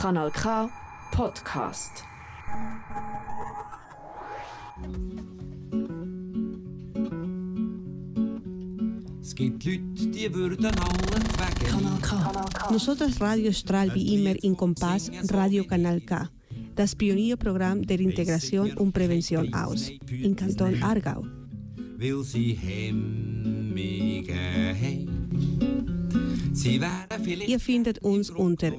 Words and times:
Kanal 0.00 0.30
K 0.30 0.70
Podcast. 1.10 2.04
Es 9.20 9.34
gibt 9.34 9.64
Leute, 9.64 9.80
die 10.06 10.32
würden 10.32 10.66
alle 10.66 10.76
wegen 10.78 11.66
Kanal 11.68 11.98
K. 12.00 12.70
Nosotros 12.70 13.20
Radio 13.20 13.50
Stral 13.50 13.92
wie 13.92 14.14
immer 14.14 14.40
in 14.44 14.56
Kompass 14.56 15.10
Radio 15.32 15.64
Kanal 15.64 16.00
K, 16.02 16.28
das 16.76 16.94
Pionierprogramm 16.94 17.84
der 17.84 17.98
Integration 17.98 18.74
und 18.74 18.92
Prävention 18.92 19.52
aus, 19.52 19.90
in 20.08 20.36
Kanton 20.36 20.80
Aargau. 20.80 21.26
weil 21.96 22.22
sie 22.22 22.52
Hemmige. 22.52 24.36
Sie 26.52 26.80
Ihr 27.46 27.60
findet 27.60 28.00
uns 28.00 28.30
unter 28.30 28.72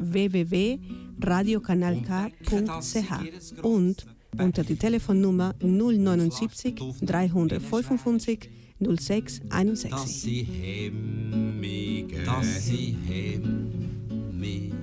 www.radiokanalk.ch 1.19 3.63
und 3.63 4.05
unter 4.37 4.63
die 4.63 4.75
Telefonnummer 4.75 5.55
079 5.61 6.75
355 7.01 8.49
06 8.79 9.39
dass 9.39 9.51
61. 9.51 10.21
sie 10.21 10.43
Hemmige 10.43 12.23
dass 12.23 12.65
sie 12.65 12.95
Hemmige 13.07 14.79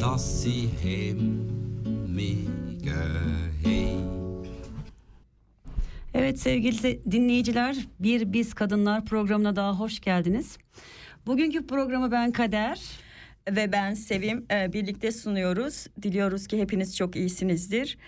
dass 0.00 0.42
sie 0.42 0.68
Hemmige. 0.82 1.48
Evet 6.14 6.40
sevgili 6.40 7.00
dinleyiciler, 7.12 7.76
bir 8.00 8.32
Biz 8.32 8.54
Kadınlar 8.54 9.04
programına 9.04 9.56
daha 9.56 9.78
hoş 9.78 10.00
geldiniz. 10.00 10.58
Bugünkü 11.26 11.66
programı 11.66 12.10
ben 12.10 12.32
Kader. 12.32 12.80
Ve 13.56 13.72
ben 13.72 13.94
Sevim 13.94 14.46
e, 14.52 14.72
birlikte 14.72 15.12
sunuyoruz. 15.12 15.86
Diliyoruz 16.02 16.46
ki 16.46 16.60
hepiniz 16.60 16.96
çok 16.96 17.16
iyisinizdir 17.16 17.98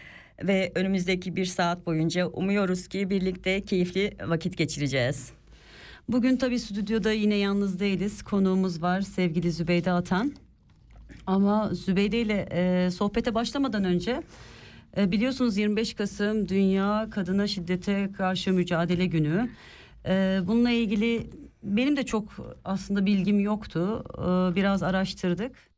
ve 0.42 0.72
önümüzdeki 0.74 1.36
bir 1.36 1.44
saat 1.44 1.86
boyunca 1.86 2.26
umuyoruz 2.26 2.88
ki 2.88 3.10
birlikte 3.10 3.60
keyifli 3.60 4.16
vakit 4.26 4.56
geçireceğiz. 4.56 5.32
Bugün 6.08 6.36
tabii 6.36 6.58
stüdyoda 6.58 7.12
yine 7.12 7.34
yalnız 7.34 7.80
değiliz. 7.80 8.22
Konuğumuz 8.22 8.82
var 8.82 9.00
sevgili 9.00 9.52
Zübeyde 9.52 9.92
Atan. 9.92 10.32
Ama 11.26 11.70
Zübeyde 11.72 12.20
ile 12.20 12.48
e, 12.50 12.90
sohbete 12.90 13.34
başlamadan 13.34 13.84
önce 13.84 14.22
e, 14.96 15.12
biliyorsunuz 15.12 15.56
25 15.56 15.94
Kasım 15.94 16.48
Dünya 16.48 17.08
Kadına 17.10 17.46
Şiddete 17.46 18.10
Karşı 18.16 18.52
Mücadele 18.52 19.06
Günü. 19.06 19.50
E, 20.06 20.40
bununla 20.46 20.70
ilgili 20.70 21.30
benim 21.62 21.96
de 21.96 22.06
çok 22.06 22.28
aslında 22.64 23.06
bilgim 23.06 23.40
yoktu. 23.40 24.04
E, 24.18 24.54
biraz 24.54 24.82
araştırdık. 24.82 25.70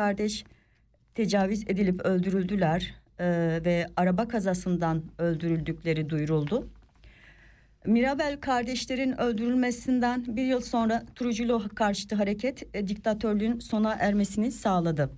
Kardeş 0.00 0.44
tecavüz 1.14 1.62
edilip 1.66 2.00
öldürüldüler 2.00 2.94
e, 3.18 3.26
ve 3.64 3.86
araba 3.96 4.28
kazasından 4.28 5.02
öldürüldükleri 5.18 6.10
duyuruldu. 6.10 6.68
Mirabel 7.86 8.40
kardeşlerin 8.40 9.20
öldürülmesinden 9.20 10.36
bir 10.36 10.44
yıl 10.44 10.60
sonra 10.60 11.02
Trujillo 11.14 11.62
karşıtı 11.74 12.14
hareket 12.14 12.76
e, 12.76 12.88
diktatörlüğün 12.88 13.58
sona 13.58 13.92
ermesini 13.94 14.52
sağladı. 14.52 15.10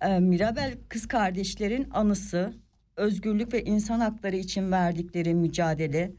E, 0.00 0.18
Mirabel 0.18 0.74
kız 0.88 1.08
kardeşlerin 1.08 1.88
anısı, 1.90 2.52
özgürlük 2.96 3.52
ve 3.52 3.64
insan 3.64 4.00
hakları 4.00 4.36
için 4.36 4.72
verdikleri 4.72 5.34
mücadele, 5.34 6.12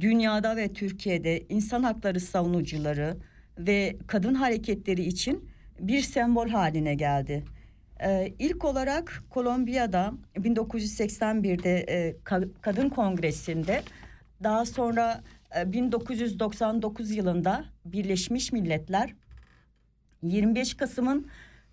dünyada 0.00 0.56
ve 0.56 0.72
Türkiye'de 0.72 1.46
insan 1.48 1.82
hakları 1.82 2.20
savunucuları 2.20 3.16
ve 3.58 3.96
kadın 4.06 4.34
hareketleri 4.34 5.02
için 5.02 5.49
bir 5.80 6.00
sembol 6.00 6.48
haline 6.48 6.94
geldi. 6.94 7.44
Ee, 8.02 8.32
ilk 8.38 8.64
olarak 8.64 9.22
Kolombiya'da 9.30 10.12
1981'de 10.36 11.80
e, 11.80 12.16
Ka- 12.24 12.48
Kadın 12.60 12.88
Kongresi'nde 12.88 13.82
daha 14.42 14.66
sonra 14.66 15.20
e, 15.60 15.72
1999 15.72 17.10
yılında 17.10 17.64
Birleşmiş 17.84 18.52
Milletler 18.52 19.14
25 20.22 20.74
Kasım'ın 20.74 21.26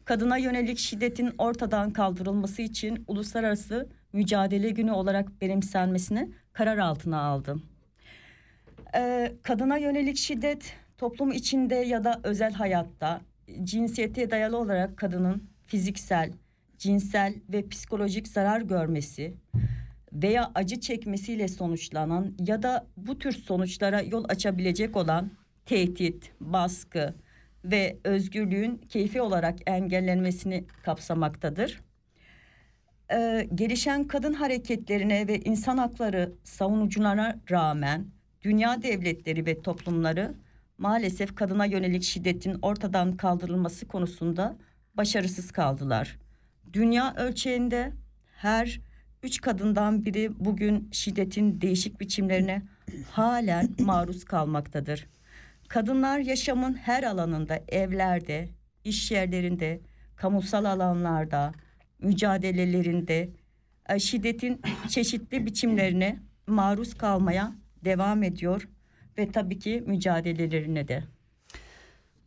kadına 0.06 0.38
yönelik 0.38 0.80
şiddetin 0.80 1.32
ortadan 1.38 1.92
kaldırılması 1.92 2.62
için 2.62 3.04
uluslararası 3.08 3.90
mücadele 4.14 4.70
günü 4.70 4.92
olarak 4.92 5.42
benimsenmesini 5.42 6.32
karar 6.54 6.78
altına 6.78 7.22
aldı. 7.22 7.56
Ee, 8.96 9.34
kadına 9.44 9.78
yönelik 9.78 10.18
şiddet 10.18 10.74
toplum 10.98 11.32
içinde 11.32 11.76
ya 11.76 12.04
da 12.04 12.20
özel 12.24 12.54
hayatta 12.54 13.22
cinsiyete 13.64 14.32
dayalı 14.32 14.58
olarak 14.58 14.98
kadının 14.98 15.50
fiziksel, 15.66 16.32
cinsel 16.78 17.34
ve 17.50 17.70
psikolojik 17.70 18.28
zarar 18.28 18.62
görmesi 18.62 19.34
veya 20.14 20.52
acı 20.56 20.80
çekmesiyle 20.80 21.48
sonuçlanan 21.48 22.34
ya 22.48 22.64
da 22.64 22.88
bu 22.98 23.20
tür 23.20 23.32
sonuçlara 23.32 24.02
yol 24.02 24.26
açabilecek 24.30 24.96
olan 24.98 25.32
tehdit, 25.66 26.32
baskı 26.40 27.14
ve 27.66 27.98
özgürlüğün 28.04 28.78
keyfi 28.90 29.22
olarak 29.22 29.60
engellenmesini 29.66 30.66
kapsamaktadır. 30.84 31.82
Ee, 33.12 33.48
gelişen 33.56 34.04
kadın 34.04 34.34
hareketlerine 34.34 35.28
ve 35.28 35.40
insan 35.40 35.78
hakları 35.78 36.34
savunucularına 36.44 37.40
rağmen 37.52 38.06
dünya 38.42 38.82
devletleri 38.82 39.46
ve 39.46 39.62
toplumları 39.62 40.34
maalesef 40.78 41.36
kadına 41.36 41.66
yönelik 41.66 42.04
şiddetin 42.04 42.60
ortadan 42.62 43.18
kaldırılması 43.18 43.88
konusunda 43.88 44.58
başarısız 44.94 45.52
kaldılar. 45.52 46.18
Dünya 46.74 47.16
ölçeğinde 47.16 47.94
her 48.36 48.80
üç 49.24 49.42
kadından 49.42 50.06
biri 50.06 50.46
bugün 50.46 50.90
şiddetin 50.92 51.62
değişik 51.62 52.00
biçimlerine 52.00 52.62
halen 53.12 53.70
maruz 53.80 54.26
kalmaktadır. 54.26 55.08
Kadınlar 55.68 56.20
yaşamın 56.20 56.74
her 56.74 57.04
alanında, 57.04 57.60
evlerde, 57.68 58.50
iş 58.84 59.12
yerlerinde, 59.12 59.82
kamusal 60.16 60.66
alanlarda, 60.66 61.52
mücadelelerinde 62.00 63.30
e, 63.90 64.00
şiddetin 64.00 64.62
çeşitli 64.88 65.46
biçimlerine 65.46 66.20
maruz 66.48 66.94
kalmaya 66.94 67.52
devam 67.86 68.24
ediyor 68.24 68.68
ve 69.18 69.32
tabii 69.32 69.60
ki 69.60 69.84
mücadelelerine 69.88 70.88
de. 70.88 71.04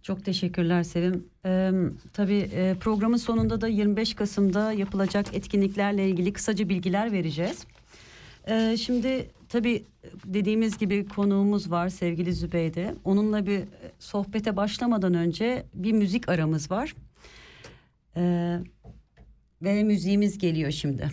Çok 0.03 0.25
teşekkürler 0.25 0.83
Sevim. 0.83 1.29
Ee, 1.47 1.71
tabii 2.13 2.51
e, 2.55 2.75
programın 2.81 3.17
sonunda 3.17 3.61
da 3.61 3.69
25 3.69 4.15
Kasım'da 4.15 4.73
yapılacak 4.73 5.35
etkinliklerle 5.35 6.09
ilgili 6.09 6.33
kısaca 6.33 6.69
bilgiler 6.69 7.13
vereceğiz. 7.13 7.67
Ee, 8.49 8.77
şimdi 8.77 9.31
tabii 9.49 9.85
dediğimiz 10.25 10.79
gibi 10.79 11.09
konuğumuz 11.09 11.71
var 11.71 11.89
sevgili 11.89 12.33
Zübeyde. 12.33 12.95
Onunla 13.05 13.47
bir 13.47 13.63
sohbete 13.99 14.57
başlamadan 14.57 15.15
önce 15.15 15.67
bir 15.75 15.93
müzik 15.93 16.29
aramız 16.29 16.71
var. 16.71 16.95
Ee, 18.17 18.59
ve 19.63 19.83
müziğimiz 19.83 20.39
geliyor 20.39 20.71
şimdi. 20.71 21.11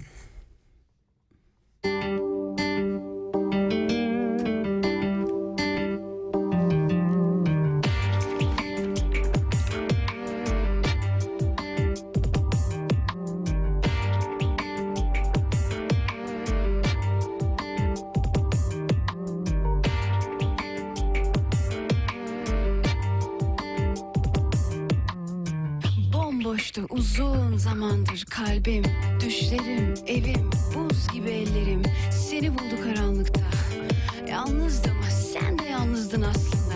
Sen 35.12 35.60
de 35.60 35.64
yalnızdın 35.64 36.22
aslında. 36.22 36.76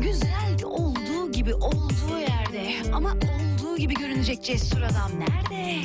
Güzeldi 0.00 0.66
olduğu 0.66 1.32
gibi 1.32 1.54
olduğu 1.54 2.18
yerde 2.20 2.92
Ama 2.92 3.12
olduğu 3.12 3.76
gibi 3.76 3.94
görünecek 3.94 4.44
cesur 4.44 4.82
adam 4.82 5.10
nerede? 5.18 5.80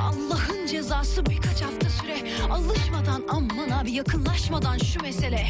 Allah'ın 0.00 0.66
cezası 0.66 1.26
birkaç 1.26 1.62
hafta 1.62 1.90
süre 1.90 2.16
Alışmadan 2.50 3.22
aman 3.28 3.70
abi 3.70 3.92
yakınlaşmadan 3.92 4.78
şu 4.78 5.02
mesele. 5.02 5.46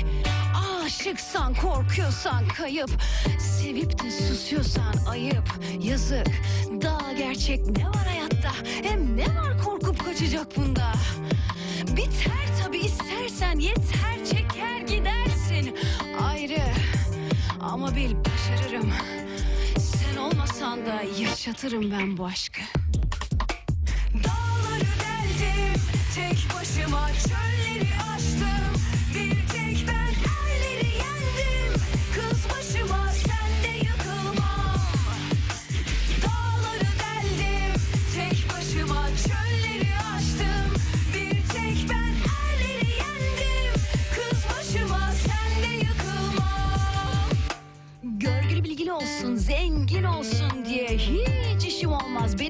Aşıksan 0.85 1.55
korkuyorsan 1.55 2.49
kayıp 2.49 2.91
Sevip 3.39 4.05
de 4.05 4.11
susuyorsan 4.11 4.95
ayıp. 5.11 5.45
Yazık 5.83 6.27
daha 6.83 7.13
gerçek 7.13 7.67
ne 7.67 7.87
var 7.89 8.07
hayatta? 8.07 8.51
Hem 8.83 9.17
ne 9.17 9.27
var 9.27 9.63
korkup 9.65 10.05
kaçacak 10.05 10.57
bunda? 10.57 10.93
Biter 11.97 12.63
tabi 12.65 12.79
istersen 12.79 13.59
yeter 13.59 14.18
Ayrı. 16.23 16.63
Ama 17.61 17.97
bil 17.97 18.15
başarırım. 18.15 18.93
Sen 19.79 20.17
olmasan 20.17 20.87
da 20.87 21.03
yaşatırım 21.21 21.91
ben 21.91 22.17
bu 22.19 22.27
aşkı. 22.27 22.61
Dağları 24.15 24.81
deldim 25.01 25.83
tek 26.15 26.39
başıma 26.57 27.09
çölleri 27.09 27.89
aştım 28.15 28.68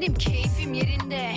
Benim 0.08 0.18
keyfim 0.18 0.74
yerinde. 0.74 1.34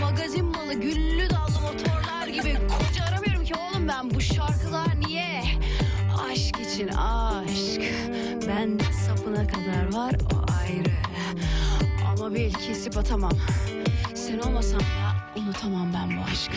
Magazin 0.00 0.44
malı, 0.44 0.74
güllü 0.74 1.30
dallı 1.30 1.60
motorlar 1.60 2.26
gibi 2.26 2.54
koca 2.54 3.04
aramıyorum 3.04 3.44
ki 3.44 3.54
oğlum 3.54 3.88
ben. 3.88 4.10
Bu 4.10 4.20
şarkılar 4.20 5.00
niye? 5.06 5.42
Aşk 6.30 6.60
için 6.60 6.88
aşk. 6.88 7.80
Bende 8.48 8.84
sapına 9.06 9.46
kadar 9.46 9.92
var 9.92 10.14
o 10.34 10.52
ayrı. 10.60 10.96
Ama 12.10 12.34
bil 12.34 12.52
kesip 12.52 12.96
atamam. 12.96 13.32
Sen 14.14 14.38
olmasan 14.38 14.80
da 14.80 15.40
unutamam 15.40 15.92
ben 15.94 16.16
bu 16.16 16.22
aşkı. 16.32 16.56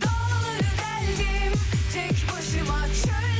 Dağları 0.00 0.70
deldim 0.78 1.60
tek 1.94 2.10
başıma 2.10 2.86
çölleri 2.86 3.35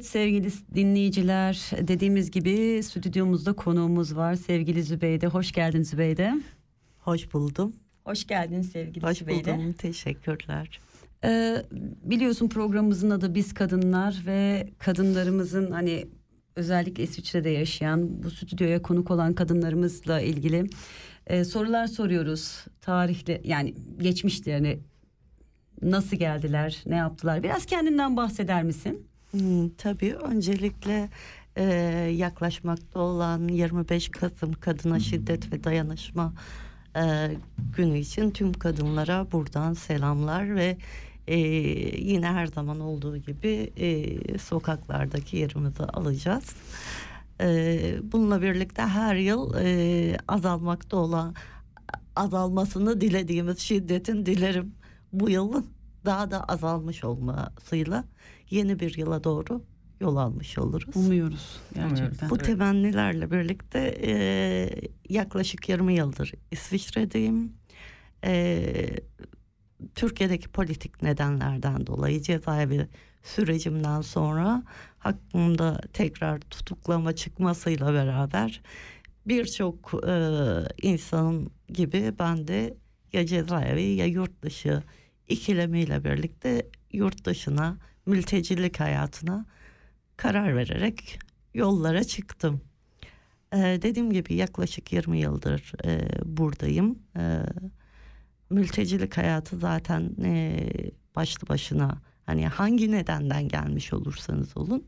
Evet 0.00 0.08
sevgili 0.08 0.50
dinleyiciler 0.74 1.70
dediğimiz 1.80 2.30
gibi 2.30 2.82
stüdyomuzda 2.82 3.52
konuğumuz 3.52 4.16
var 4.16 4.34
sevgili 4.34 4.82
Zübeyde. 4.82 5.26
Hoş 5.26 5.52
geldin 5.52 5.82
Zübeyde. 5.82 6.34
Hoş 6.98 7.32
buldum. 7.34 7.72
Hoş 8.04 8.26
geldin 8.26 8.62
sevgili 8.62 9.06
Hoş 9.06 9.18
Zübeyde. 9.18 9.58
buldum. 9.58 9.72
Teşekkürler. 9.72 10.80
Ee, 11.24 11.56
biliyorsun 12.04 12.48
programımızın 12.48 13.10
adı 13.10 13.34
Biz 13.34 13.54
Kadınlar 13.54 14.22
ve 14.26 14.68
kadınlarımızın 14.78 15.70
hani 15.70 16.06
özellikle 16.56 17.02
İsviçre'de 17.02 17.50
yaşayan 17.50 18.22
bu 18.22 18.30
stüdyoya 18.30 18.82
konuk 18.82 19.10
olan 19.10 19.34
kadınlarımızla 19.34 20.20
ilgili 20.20 20.70
e, 21.26 21.44
sorular 21.44 21.86
soruyoruz. 21.86 22.64
Tarihle 22.80 23.40
yani 23.44 23.74
geçmişlerini 23.98 24.78
nasıl 25.82 26.16
geldiler, 26.16 26.82
ne 26.86 26.96
yaptılar? 26.96 27.42
Biraz 27.42 27.66
kendinden 27.66 28.16
bahseder 28.16 28.62
misin? 28.62 29.09
Hmm, 29.30 29.68
tabii 29.68 30.14
öncelikle 30.14 31.08
e, 31.56 31.64
yaklaşmakta 32.16 33.00
olan 33.00 33.48
25 33.48 34.08
Kasım 34.08 34.52
Kadına 34.52 35.00
Şiddet 35.00 35.52
ve 35.52 35.64
Dayanışma 35.64 36.32
e, 36.96 37.30
günü 37.76 37.98
için 37.98 38.30
tüm 38.30 38.52
kadınlara 38.52 39.32
buradan 39.32 39.72
selamlar 39.72 40.56
ve 40.56 40.76
e, 41.26 41.36
yine 41.98 42.26
her 42.26 42.46
zaman 42.46 42.80
olduğu 42.80 43.16
gibi 43.16 43.72
e, 43.76 44.38
sokaklardaki 44.38 45.36
yerimizi 45.36 45.82
alacağız. 45.82 46.56
E, 47.40 47.80
bununla 48.02 48.42
birlikte 48.42 48.82
her 48.82 49.16
yıl 49.16 49.54
e, 49.58 50.16
azalmakta 50.28 50.96
olan 50.96 51.34
azalmasını 52.16 53.00
dilediğimiz 53.00 53.58
şiddetin 53.58 54.26
dilerim 54.26 54.74
bu 55.12 55.30
yıl 55.30 55.62
daha 56.04 56.30
da 56.30 56.44
azalmış 56.44 57.04
olmasıyla 57.04 58.04
yeni 58.50 58.80
bir 58.80 58.98
yıla 58.98 59.24
doğru 59.24 59.62
yol 60.00 60.16
almış 60.16 60.58
oluruz. 60.58 60.96
Umuyoruz 60.96 61.60
gerçekten. 61.74 62.30
Bu 62.30 62.38
temennilerle 62.38 63.30
birlikte 63.30 63.98
e, 64.02 64.12
yaklaşık 65.08 65.68
20 65.68 65.94
yıldır 65.94 66.32
İsviçre'deyim. 66.50 67.52
E, 68.24 68.64
Türkiye'deki 69.94 70.48
politik 70.48 71.02
nedenlerden 71.02 71.86
dolayı 71.86 72.22
cezaevi 72.22 72.88
sürecimden 73.22 74.00
sonra 74.00 74.62
hakkımda 74.98 75.80
tekrar 75.92 76.40
tutuklama 76.40 77.14
çıkmasıyla 77.14 77.94
beraber 77.94 78.62
birçok 79.26 79.94
e, 80.06 80.14
insanın 80.82 81.50
gibi 81.68 82.14
ben 82.18 82.48
de 82.48 82.76
ya 83.12 83.26
cezaevi 83.26 83.82
ya 83.82 84.06
yurt 84.06 84.42
dışı 84.42 84.82
ikilemiyle 85.28 86.04
birlikte 86.04 86.66
yurt 86.92 87.24
dışına 87.24 87.76
mültecilik 88.06 88.80
hayatına 88.80 89.46
karar 90.16 90.56
vererek 90.56 91.18
yollara 91.54 92.04
çıktım. 92.04 92.60
Ee, 93.54 93.58
dediğim 93.82 94.12
gibi 94.12 94.34
yaklaşık 94.34 94.92
20 94.92 95.18
yıldır 95.18 95.72
e, 95.84 96.08
buradayım. 96.24 96.98
Ee, 97.16 97.40
mültecilik 98.50 99.16
hayatı 99.16 99.58
zaten 99.58 100.16
e, 100.24 100.68
başlı 101.16 101.48
başına 101.48 101.98
hani 102.26 102.46
hangi 102.46 102.92
nedenden 102.92 103.48
gelmiş 103.48 103.92
olursanız 103.92 104.56
olun 104.56 104.84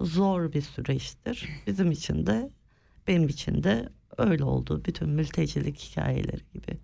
zor 0.00 0.52
bir 0.52 0.62
süreçtir. 0.62 1.48
Bizim 1.66 1.90
için 1.90 2.26
de 2.26 2.50
benim 3.08 3.28
için 3.28 3.62
de 3.62 3.88
öyle 4.18 4.44
oldu. 4.44 4.82
Bütün 4.84 5.08
mültecilik 5.08 5.78
hikayeleri 5.78 6.42
gibi. 6.54 6.78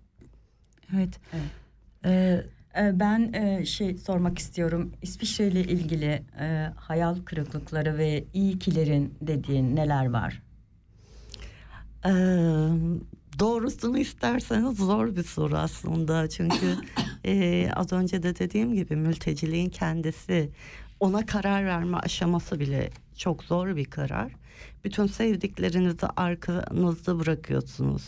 Evet. 0.95 1.19
Evet. 1.33 1.51
Ee, 2.05 2.45
Ben 2.75 3.33
e, 3.33 3.65
şey 3.65 3.97
sormak 3.97 4.39
istiyorum. 4.39 4.91
İsviçre 5.01 5.47
ile 5.47 5.63
ilgili 5.63 6.23
e, 6.39 6.69
hayal 6.75 7.15
kırıklıkları 7.15 7.97
ve 7.97 8.23
iyi 8.33 8.59
kilerin 8.59 9.13
dediğin 9.21 9.75
neler 9.75 10.09
var? 10.09 10.41
Ee, 12.05 12.09
doğrusunu 13.39 13.97
isterseniz 13.97 14.77
zor 14.77 15.15
bir 15.15 15.23
soru 15.23 15.57
aslında 15.57 16.29
çünkü 16.29 16.77
e, 17.25 17.69
az 17.75 17.93
önce 17.93 18.23
de 18.23 18.39
dediğim 18.39 18.73
gibi 18.73 18.95
mülteciliğin 18.95 19.69
kendisi 19.69 20.49
ona 20.99 21.25
karar 21.25 21.65
verme 21.65 21.97
aşaması 21.97 22.59
bile 22.59 22.89
çok 23.17 23.43
zor 23.43 23.75
bir 23.75 23.85
karar. 23.85 24.31
Bütün 24.83 25.07
sevdiklerinizi 25.07 26.07
arkanızda 26.15 27.19
bırakıyorsunuz. 27.19 28.03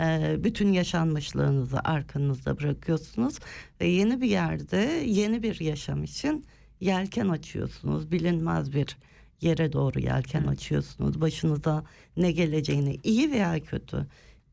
Ee, 0.00 0.36
bütün 0.44 0.72
yaşanmışlığınızı 0.72 1.78
arkanızda 1.84 2.58
bırakıyorsunuz 2.58 3.38
ve 3.80 3.86
yeni 3.86 4.20
bir 4.20 4.26
yerde 4.28 5.02
yeni 5.06 5.42
bir 5.42 5.60
yaşam 5.60 6.04
için 6.04 6.44
yelken 6.80 7.28
açıyorsunuz. 7.28 8.12
Bilinmez 8.12 8.72
bir 8.74 8.96
yere 9.40 9.72
doğru 9.72 10.00
yelken 10.00 10.42
açıyorsunuz. 10.46 11.20
Başınıza 11.20 11.84
ne 12.16 12.32
geleceğini 12.32 13.00
iyi 13.02 13.32
veya 13.32 13.60
kötü 13.60 14.06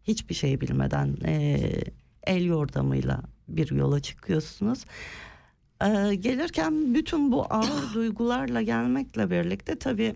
hiçbir 0.03 0.35
şey 0.35 0.61
bilmeden 0.61 1.17
eee, 1.25 1.83
el 2.27 2.45
yordamıyla 2.45 3.21
bir 3.47 3.71
yola 3.71 3.99
çıkıyorsunuz. 3.99 4.85
Eee, 5.83 6.15
gelirken 6.15 6.95
bütün 6.95 7.31
bu 7.31 7.45
ağır 7.49 7.93
duygularla 7.93 8.61
gelmekle 8.61 9.29
birlikte 9.31 9.79
tabii 9.79 10.15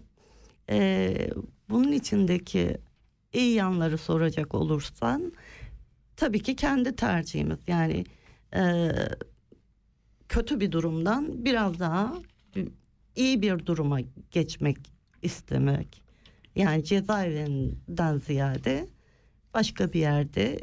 eee, 0.70 1.30
bunun 1.70 1.92
içindeki 1.92 2.78
iyi 3.36 3.54
yanları 3.54 3.98
soracak 3.98 4.56
olursan 4.56 5.34
tabii 6.16 6.40
ki 6.40 6.56
kendi 6.56 6.96
tercihimiz. 6.96 7.60
Yani 7.68 8.04
eee, 8.56 9.10
kötü 10.30 10.60
bir 10.60 10.72
durumdan 10.72 11.46
biraz 11.46 11.80
daha 11.80 12.14
iyi 13.16 13.42
bir 13.42 13.66
duruma 13.66 14.00
geçmek 14.32 14.78
istemek. 15.22 16.02
Yani 16.56 16.84
cezaevinden 16.84 18.18
ziyade 18.18 18.88
başka 19.54 19.94
bir 19.94 20.00
yerde 20.00 20.60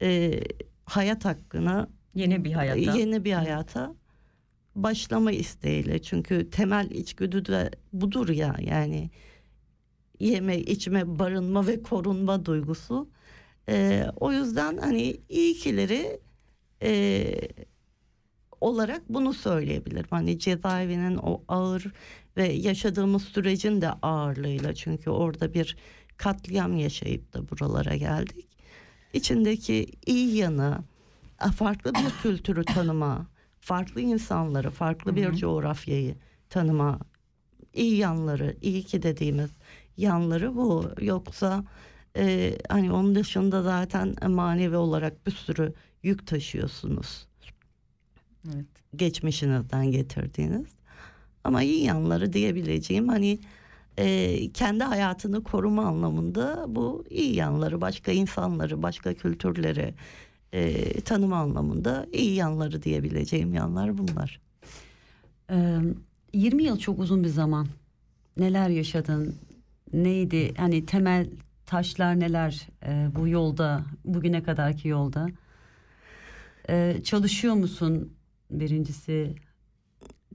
eee, 0.00 0.42
hayat 0.84 1.24
hakkına 1.24 1.88
Yeni 2.14 2.44
bir 2.44 2.52
hayata. 2.52 2.98
yeni 2.98 3.24
bir 3.24 3.32
hayata 3.32 3.94
başlama 4.74 5.32
isteğiyle. 5.32 6.02
Çünkü 6.02 6.50
temel 6.50 6.90
içgüdü 6.90 7.44
de 7.46 7.70
budur 7.92 8.28
ya 8.28 8.56
yani 8.60 9.10
yeme 10.20 10.58
içme 10.58 11.18
barınma 11.18 11.66
ve 11.66 11.82
korunma 11.82 12.44
duygusu. 12.44 13.08
Ee, 13.68 14.06
o 14.16 14.32
yüzden 14.32 14.76
hani 14.76 15.16
iyi 15.28 15.54
kileri 15.54 16.20
e, 16.82 17.34
olarak 18.60 19.02
bunu 19.08 19.32
söyleyebilirim. 19.32 20.06
Hani 20.10 20.38
cezaevinin 20.38 21.16
o 21.16 21.42
ağır 21.48 21.92
ve 22.36 22.52
yaşadığımız 22.52 23.22
sürecin 23.22 23.80
de 23.80 23.90
ağırlığıyla. 23.90 24.74
Çünkü 24.74 25.10
orada 25.10 25.54
bir 25.54 25.76
katliam 26.16 26.76
yaşayıp 26.76 27.32
da 27.32 27.50
buralara 27.50 27.96
geldik. 27.96 28.46
İçindeki 29.12 29.86
iyi 30.06 30.36
yanı 30.36 30.78
farklı 31.56 31.94
bir 31.94 32.10
kültürü 32.22 32.64
tanıma, 32.64 33.26
farklı 33.60 34.00
insanları, 34.00 34.70
farklı 34.70 35.16
bir 35.16 35.32
coğrafyayı 35.32 36.14
tanıma, 36.50 36.98
iyi 37.74 37.96
yanları, 37.96 38.56
iyi 38.62 38.82
ki 38.82 39.02
dediğimiz 39.02 39.50
yanları 39.96 40.56
bu. 40.56 40.90
Yoksa 41.00 41.64
e, 42.16 42.58
hani 42.68 42.92
onun 42.92 43.14
dışında 43.14 43.62
zaten 43.62 44.14
manevi 44.28 44.76
olarak 44.76 45.26
bir 45.26 45.32
sürü 45.32 45.72
yük 46.02 46.26
taşıyorsunuz. 46.26 47.26
Evet. 48.54 48.66
Geçmişinizden 48.96 49.90
getirdiğiniz. 49.90 50.66
Ama 51.44 51.62
iyi 51.62 51.84
yanları 51.84 52.32
diyebileceğim 52.32 53.08
hani 53.08 53.38
e, 53.98 54.36
kendi 54.52 54.84
hayatını 54.84 55.42
koruma 55.42 55.84
anlamında 55.84 56.64
bu 56.68 57.04
iyi 57.10 57.34
yanları, 57.34 57.80
başka 57.80 58.12
insanları, 58.12 58.82
başka 58.82 59.14
kültürleri 59.14 59.94
e, 60.52 61.00
tanıma 61.00 61.36
anlamında 61.36 62.06
iyi 62.12 62.34
yanları 62.34 62.82
diyebileceğim 62.82 63.54
yanlar 63.54 63.98
bunlar. 63.98 64.40
Ee, 65.50 65.78
20 66.32 66.62
yıl 66.62 66.78
çok 66.78 66.98
uzun 66.98 67.24
bir 67.24 67.28
zaman. 67.28 67.66
Neler 68.36 68.68
yaşadın? 68.68 69.34
Neydi? 69.94 70.54
Hani 70.56 70.86
temel 70.86 71.26
taşlar 71.66 72.20
neler 72.20 72.68
e, 72.86 73.08
bu 73.14 73.28
yolda, 73.28 73.84
bugüne 74.04 74.42
kadarki 74.42 74.88
yolda? 74.88 75.26
Ee, 76.68 76.96
çalışıyor 77.04 77.54
musun 77.54 78.12
birincisi? 78.50 79.34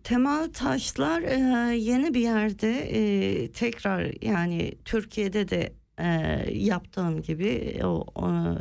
Temel 0.03 0.53
taşlar 0.53 1.21
e, 1.21 1.75
yeni 1.75 2.13
bir 2.13 2.19
yerde 2.19 2.79
e, 2.79 3.51
tekrar 3.51 4.23
yani 4.25 4.75
Türkiye'de 4.85 5.49
de 5.49 5.73
e, 5.97 6.07
yaptığım 6.53 7.21
gibi 7.21 7.79
o, 7.83 8.05
o 8.15 8.55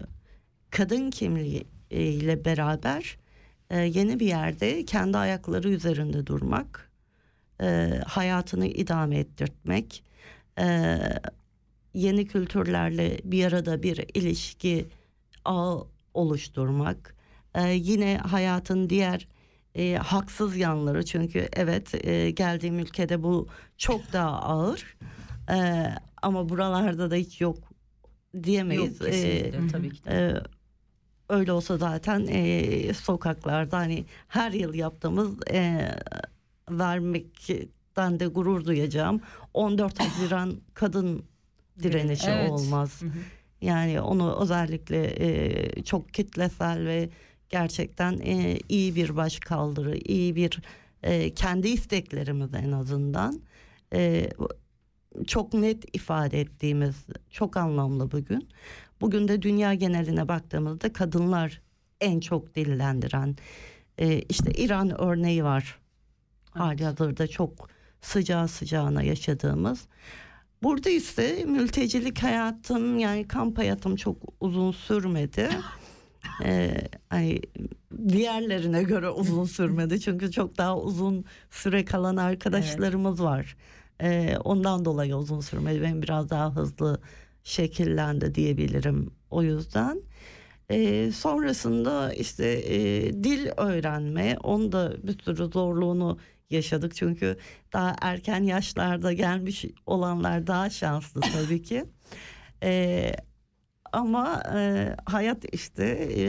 kadın 0.71 1.11
kimliği 1.11 1.67
e, 1.90 2.02
ile 2.02 2.45
beraber 2.45 3.19
e, 3.71 3.78
yeni 3.78 4.21
bir 4.21 4.26
yerde 4.26 4.85
kendi 4.85 5.19
ayakları 5.19 5.69
üzerinde 5.71 6.26
durmak, 6.26 6.90
e, 7.62 7.90
hayatını 8.07 8.67
idame 8.67 9.19
ettirtmek, 9.19 10.05
e, 10.59 10.99
yeni 11.95 12.27
kültürlerle 12.27 13.19
bir 13.25 13.45
arada 13.45 13.83
bir 13.83 14.05
ilişki 14.15 14.87
ağ 15.45 15.77
oluşturmak, 16.15 17.15
e, 17.55 17.71
yine 17.71 18.19
hayatın 18.19 18.91
diğer 18.91 19.29
e, 19.75 19.95
haksız 19.95 20.57
yanları 20.57 21.05
çünkü 21.05 21.49
evet 21.53 22.07
e, 22.07 22.31
geldiğim 22.31 22.79
ülkede 22.79 23.23
bu 23.23 23.49
çok 23.77 24.12
daha 24.12 24.43
ağır 24.43 24.97
E, 25.50 25.87
ama 26.23 26.49
buralarda 26.49 27.11
da 27.11 27.15
hiç 27.15 27.41
yok 27.41 27.59
diyemeyiz. 28.43 29.00
Yok 29.00 29.09
E, 29.15 29.53
tabii 29.73 29.91
ki 29.91 30.05
de. 30.05 30.11
ee, 30.11 30.43
öyle 31.29 31.53
olsa 31.53 31.77
zaten 31.77 32.27
e, 32.31 32.95
sokaklarda 32.95 33.77
hani 33.77 34.05
her 34.29 34.53
yıl 34.53 34.75
yaptığımız 34.75 35.31
e, 35.53 35.91
vermekten 37.99 38.21
de 38.21 38.26
gurur 38.26 38.64
duyacağım 38.64 39.21
14 39.55 40.00
Haziran 40.00 40.61
kadın 40.75 41.23
direnişi 41.83 42.31
Evet. 42.31 42.50
olmaz. 42.50 43.02
Hı 43.02 43.07
hı. 43.07 43.19
Yani 43.61 44.00
onu 44.00 44.37
özellikle 44.43 45.07
e, 45.07 45.83
çok 45.83 46.14
kitlesel 46.14 46.87
ve 46.87 47.11
gerçekten 47.49 48.19
e, 48.19 48.59
iyi 48.69 48.95
bir 48.95 49.17
baş 49.17 49.38
kaldırı, 49.38 49.97
iyi 49.97 50.37
bir 50.37 50.61
e, 51.02 51.35
kendi 51.35 51.69
isteklerimiz 51.69 52.55
en 52.55 52.73
azından 52.73 53.40
e, 53.95 54.31
çok 55.26 55.55
net 55.55 55.97
ifade 55.97 56.40
ettiğimiz 56.40 57.07
çok 57.31 57.57
anlamlı 57.57 58.11
bugün. 58.11 58.49
Bugün 59.00 59.28
de 59.28 59.43
dünya 59.43 59.75
geneline 59.75 60.28
baktığımızda 60.28 60.93
kadınlar 60.93 61.61
en 62.00 62.21
çok 62.21 62.55
dillendiren 62.55 63.37
e, 63.99 64.23
işte 64.23 64.50
İran 64.50 65.00
örneği 65.00 65.45
var. 65.45 65.78
Hali 66.50 66.85
hazırda 66.85 67.26
çok 67.26 67.69
sıcağı 68.00 68.49
sıcağına 68.49 69.02
yaşadığımız. 69.02 69.87
Burada 70.62 70.90
ise 70.90 71.45
mültecilik 71.45 72.23
hayatım 72.23 72.99
yani 72.99 73.28
kamp 73.28 73.59
hayatım 73.59 73.97
çok 73.97 74.17
uzun 74.40 74.73
sürmedi. 74.73 75.49
Ee, 76.45 76.88
hani 77.09 77.40
diğerlerine 78.09 78.83
göre 78.83 79.11
uzun 79.11 79.45
sürmedi 79.45 80.00
çünkü 80.00 80.31
çok 80.31 80.59
daha 80.59 80.78
uzun 80.78 81.25
süre 81.50 81.85
kalan 81.85 82.17
arkadaşlarımız 82.17 83.23
var. 83.23 83.57
Ee, 84.02 84.37
ondan 84.45 84.85
dolayı 84.85 85.17
uzun 85.17 85.40
sürmedi. 85.40 85.83
Benim 85.83 86.02
biraz 86.02 86.31
daha 86.31 86.57
hızlı 86.57 87.00
şekillendi 87.45 88.35
diyebilirim 88.35 89.11
o 89.31 89.43
yüzden. 89.43 90.02
Ee, 90.71 91.11
sonrasında 91.12 92.12
işte 92.12 92.47
e, 92.47 93.12
dil 93.25 93.49
öğrenme, 93.57 94.37
onun 94.43 94.73
da 94.73 94.97
bir 95.02 95.19
sürü 95.23 95.47
zorluğunu 95.47 96.19
yaşadık 96.50 96.95
çünkü 96.97 97.37
daha 97.73 97.97
erken 98.00 98.43
yaşlarda 98.43 99.12
gelmiş 99.12 99.64
olanlar 99.87 100.47
daha 100.47 100.71
şanslı 100.71 101.21
tabii 101.21 101.62
ki. 101.62 101.85
Ee, 102.62 103.12
ama 103.93 104.43
e, 104.55 104.88
hayat 105.07 105.45
işte 105.55 105.85
e, 106.17 106.25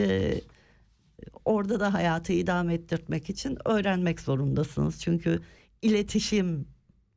orada 1.44 1.80
da 1.80 1.94
hayatı 1.94 2.32
idame 2.32 2.74
ettirmek 2.74 3.30
için 3.30 3.58
öğrenmek 3.64 4.20
zorundasınız. 4.20 5.00
Çünkü 5.00 5.40
iletişim 5.82 6.68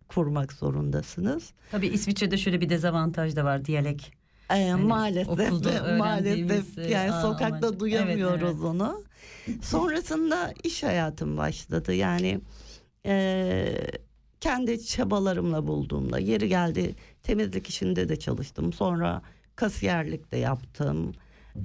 kurmak 0.07 0.53
zorundasınız. 0.53 1.53
Tabii 1.71 1.87
İsviçre'de 1.87 2.37
şöyle 2.37 2.61
bir 2.61 2.69
dezavantaj 2.69 3.35
da 3.35 3.45
var 3.45 3.65
diyalek. 3.65 4.13
Ee, 4.49 4.69
Hani 4.69 4.83
maalesef 4.83 5.29
okulda 5.29 5.69
maalesef 5.97 6.49
öğrendiğimiz, 6.49 6.77
e, 6.77 6.81
yani 6.89 7.11
aa, 7.11 7.21
sokakta 7.21 7.67
amacı. 7.67 7.79
duyamıyoruz 7.79 8.41
Evet, 8.43 8.53
evet. 8.55 8.63
onu. 8.63 9.03
Sonrasında 9.61 10.53
iş 10.63 10.83
hayatım 10.83 11.37
başladı. 11.37 11.93
Yani 11.93 12.39
e, 13.05 13.67
kendi 14.39 14.85
çabalarımla 14.85 15.67
bulduğumda 15.67 16.19
yeri 16.19 16.49
geldi 16.49 16.95
temizlik 17.23 17.67
işinde 17.67 18.09
de 18.09 18.15
çalıştım. 18.15 18.73
Sonra 18.73 19.21
kasiyerlik 19.55 20.31
de 20.31 20.37
yaptım. 20.37 21.13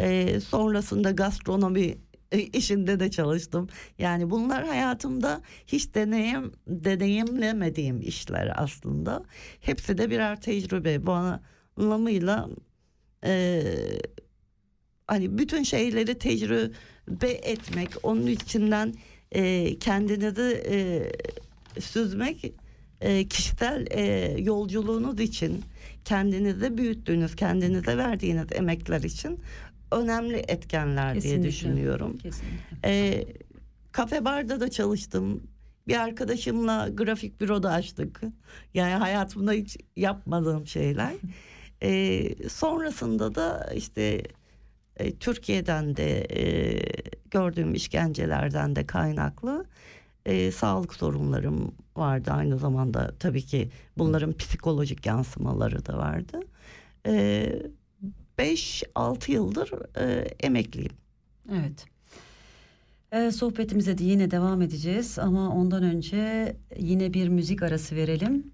E, 0.01 0.41
sonrasında 0.41 1.11
gastronomi 1.11 1.99
e, 2.33 2.39
işinde 2.39 3.01
de 3.01 3.11
çalıştım. 3.11 3.69
Yani 3.99 4.31
bunlar 4.31 4.67
hayatımda 4.67 5.41
hiç 5.67 5.95
deneyim 5.95 6.53
deneyimlemediğim 6.67 8.01
işler 8.01 8.53
aslında. 8.63 9.25
Hepsi 9.61 9.99
de 9.99 10.11
birer 10.11 10.41
tecrübe. 10.41 11.07
Bu 11.07 11.13
anlamıyla 11.77 12.49
e, 13.25 13.63
hani 15.07 15.39
bütün 15.39 15.63
şeyleri 15.63 16.19
tecrübe 16.19 17.31
etmek, 17.31 17.91
onun 18.03 18.27
içinden 18.27 18.95
e, 19.33 19.79
kendinizi 19.79 20.63
e, 20.71 21.09
süzmek 21.81 22.53
e, 23.01 23.29
kişisel 23.29 23.87
e, 23.91 24.35
yolculuğunuz 24.39 25.21
için 25.21 25.65
kendinize 26.05 26.77
büyüttüğünüz, 26.77 27.37
kendinize 27.37 27.97
verdiğiniz 27.97 28.47
emekler 28.53 29.03
için 29.03 29.41
önemli 29.93 30.37
etkenler 30.37 31.13
diye 31.13 31.23
Kesinlikle. 31.23 31.49
düşünüyorum. 31.49 32.19
Kesinlikle. 32.19 32.77
E, 32.85 33.25
kafe 33.93 34.25
barda 34.25 34.61
da 34.61 34.71
çalıştım. 34.71 35.43
Bir 35.89 35.97
arkadaşımla 35.97 36.89
grafik 36.89 37.41
büroda 37.41 37.73
açtık. 37.73 38.21
Yani 38.75 38.95
hayatımda 38.95 39.53
hiç 39.53 39.77
yapmadığım 39.97 40.67
şeyler. 40.67 41.13
E, 41.83 42.49
sonrasında 42.49 43.35
da 43.35 43.71
işte 43.75 44.23
e, 44.99 45.17
Türkiye'den 45.17 45.97
de 45.97 46.21
e, 46.21 46.81
gördüğüm 47.31 47.75
işkencelerden 47.75 48.77
de 48.77 48.87
kaynaklı 48.87 49.65
e, 50.27 50.53
sağlık 50.53 50.95
sorunlarım 50.95 51.75
vardı. 51.97 52.31
Aynı 52.31 52.59
zamanda 52.59 53.15
tabii 53.19 53.43
ki 53.43 53.69
bunların 53.99 54.33
psikolojik 54.33 55.07
yansımaları 55.07 55.87
da 55.87 55.99
vardı. 55.99 56.41
5-6 58.39 59.33
yıldır 59.33 59.73
e, 59.97 60.29
emekliyim. 60.41 60.93
Evet. 61.53 61.87
Sohbetimize 63.35 63.99
de 63.99 64.05
yine 64.05 64.31
devam 64.31 64.63
edeceğiz 64.63 65.19
ama 65.19 65.55
ondan 65.55 65.83
önce 65.83 66.57
yine 66.79 67.15
bir 67.15 67.29
müzik 67.29 67.63
arası 67.63 67.97
verelim. 67.97 68.53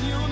You. 0.00 0.31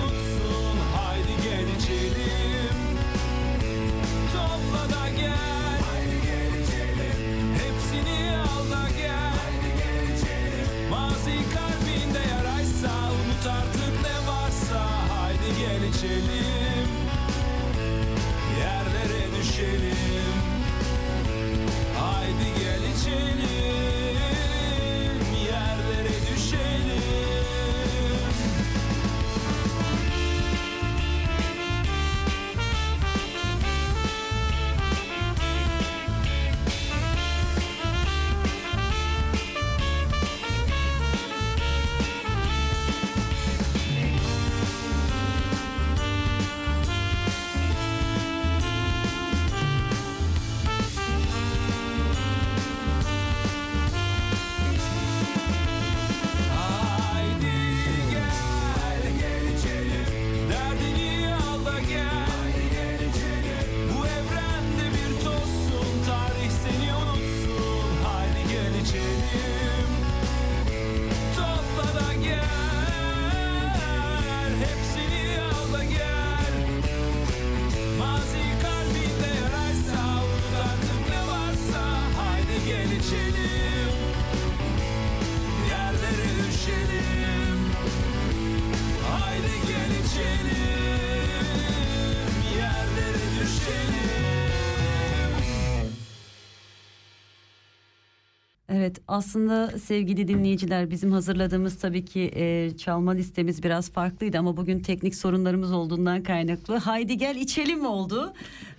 Evet 98.91 99.01
aslında 99.07 99.79
sevgili 99.79 100.27
dinleyiciler 100.27 100.89
bizim 100.89 101.11
hazırladığımız 101.11 101.79
tabii 101.79 102.05
ki 102.05 102.31
e, 102.35 102.77
çalma 102.77 103.11
listemiz 103.11 103.63
biraz 103.63 103.91
farklıydı 103.91 104.39
ama 104.39 104.57
bugün 104.57 104.79
teknik 104.79 105.15
sorunlarımız 105.15 105.71
olduğundan 105.71 106.23
kaynaklı 106.23 106.77
haydi 106.77 107.17
gel 107.17 107.35
içelim 107.35 107.85
oldu. 107.85 108.33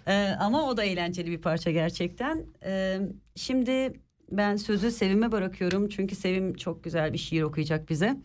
E, 0.07 0.29
ama 0.41 0.69
o 0.69 0.77
da 0.77 0.85
eğlenceli 0.85 1.31
bir 1.31 1.39
parça 1.39 1.71
gerçekten. 1.71 2.45
E, 2.65 2.99
şimdi 3.37 3.93
ben 4.31 4.57
sözü 4.57 4.91
Sevim'e 4.91 5.33
bırakıyorum 5.33 5.89
çünkü 5.89 6.17
Sevim 6.17 6.55
çok 6.55 6.85
güzel 6.85 7.13
bir 7.13 7.19
şiir 7.19 7.43
okuyacak 7.43 7.91
bize. 7.91 8.17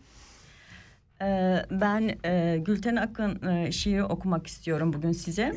Ee, 1.22 1.62
Ben 1.70 2.18
e, 2.24 2.58
Gülten 2.58 2.96
Akın 2.96 3.48
e, 3.48 3.72
şiiri 3.72 4.04
okumak 4.04 4.46
istiyorum 4.46 4.92
bugün 4.92 5.12
size. 5.12 5.52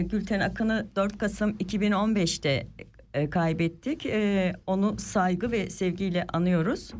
Gülten 0.00 0.40
Akın'ı 0.40 0.86
4 0.96 1.18
Kasım 1.18 1.50
2015'te 1.50 2.66
e, 3.14 3.30
kaybettik. 3.30 4.06
Ee, 4.06 4.52
Onu 4.66 4.98
saygı 4.98 5.52
ve 5.52 5.70
sevgiyle 5.70 6.24
anıyoruz. 6.32 6.90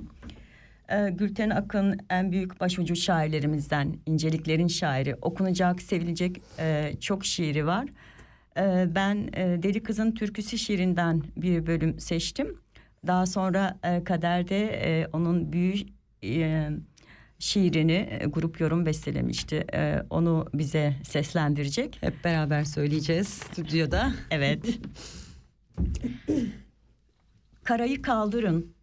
Ee, 0.88 1.10
Gülten 1.10 1.50
Akın 1.50 1.98
en 2.10 2.32
büyük 2.32 2.60
başucu 2.60 2.96
şairlerimizden, 2.96 3.96
inceliklerin 4.06 4.66
şairi. 4.68 5.14
Okunacak, 5.22 5.82
sevilecek 5.82 6.42
e, 6.58 6.92
çok 7.00 7.24
şiiri 7.24 7.66
var. 7.66 7.86
Ee, 8.56 8.86
Ben 8.94 9.28
e, 9.36 9.62
Deli 9.62 9.82
Kızın 9.82 10.12
Türküsü 10.12 10.58
şiirinden 10.58 11.22
bir 11.36 11.66
bölüm 11.66 12.00
seçtim. 12.00 12.58
Daha 13.06 13.26
sonra 13.26 13.78
e, 13.84 14.04
Kader'de 14.04 14.66
e, 14.66 15.06
onun 15.12 15.52
büyük... 15.52 15.88
e, 16.24 16.68
şiirini 17.38 18.08
e, 18.20 18.26
grup 18.26 18.60
yorum 18.60 18.86
bestelemişti. 18.86 19.64
E, 19.74 20.02
onu 20.10 20.46
bize 20.54 20.94
seslendirecek. 21.04 21.98
Hep 22.00 22.24
beraber 22.24 22.64
söyleyeceğiz 22.64 23.28
stüdyoda. 23.28 24.12
Evet. 24.30 24.78
Karayı 27.64 28.02
kaldırın, 28.02 28.74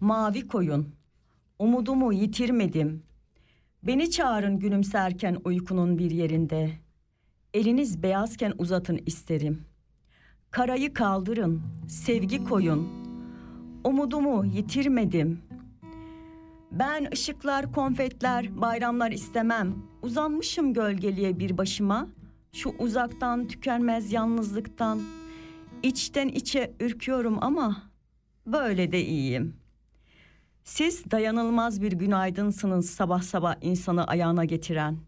mavi 0.00 0.48
koyun. 0.48 0.94
Umudumu 1.58 2.12
yitirmedim. 2.12 3.02
Beni 3.82 4.10
çağırın 4.10 4.58
gülümserken 4.58 5.36
uykunun 5.44 5.98
bir 5.98 6.10
yerinde. 6.10 6.70
Eliniz 7.54 8.02
beyazken 8.02 8.52
uzatın 8.58 9.00
isterim. 9.06 9.64
Karayı 10.50 10.94
kaldırın, 10.94 11.62
sevgi 11.88 12.44
koyun. 12.44 12.88
Umudumu 13.84 14.44
yitirmedim. 14.44 15.40
Ben 16.72 17.08
ışıklar, 17.12 17.72
konfetler, 17.72 18.60
bayramlar 18.60 19.10
istemem. 19.10 19.74
Uzanmışım 20.02 20.74
gölgeliğe 20.74 21.38
bir 21.38 21.58
başıma. 21.58 22.08
Şu 22.52 22.70
uzaktan 22.78 23.48
tükenmez 23.48 24.12
yalnızlıktan. 24.12 25.00
İçten 25.82 26.28
içe 26.28 26.74
ürküyorum 26.80 27.38
ama 27.40 27.82
böyle 28.46 28.92
de 28.92 29.04
iyiyim. 29.04 29.56
Siz 30.64 31.10
dayanılmaz 31.10 31.82
bir 31.82 31.92
günaydınsınız 31.92 32.90
sabah 32.90 33.22
sabah 33.22 33.54
insanı 33.62 34.04
ayağına 34.04 34.44
getiren. 34.44 34.98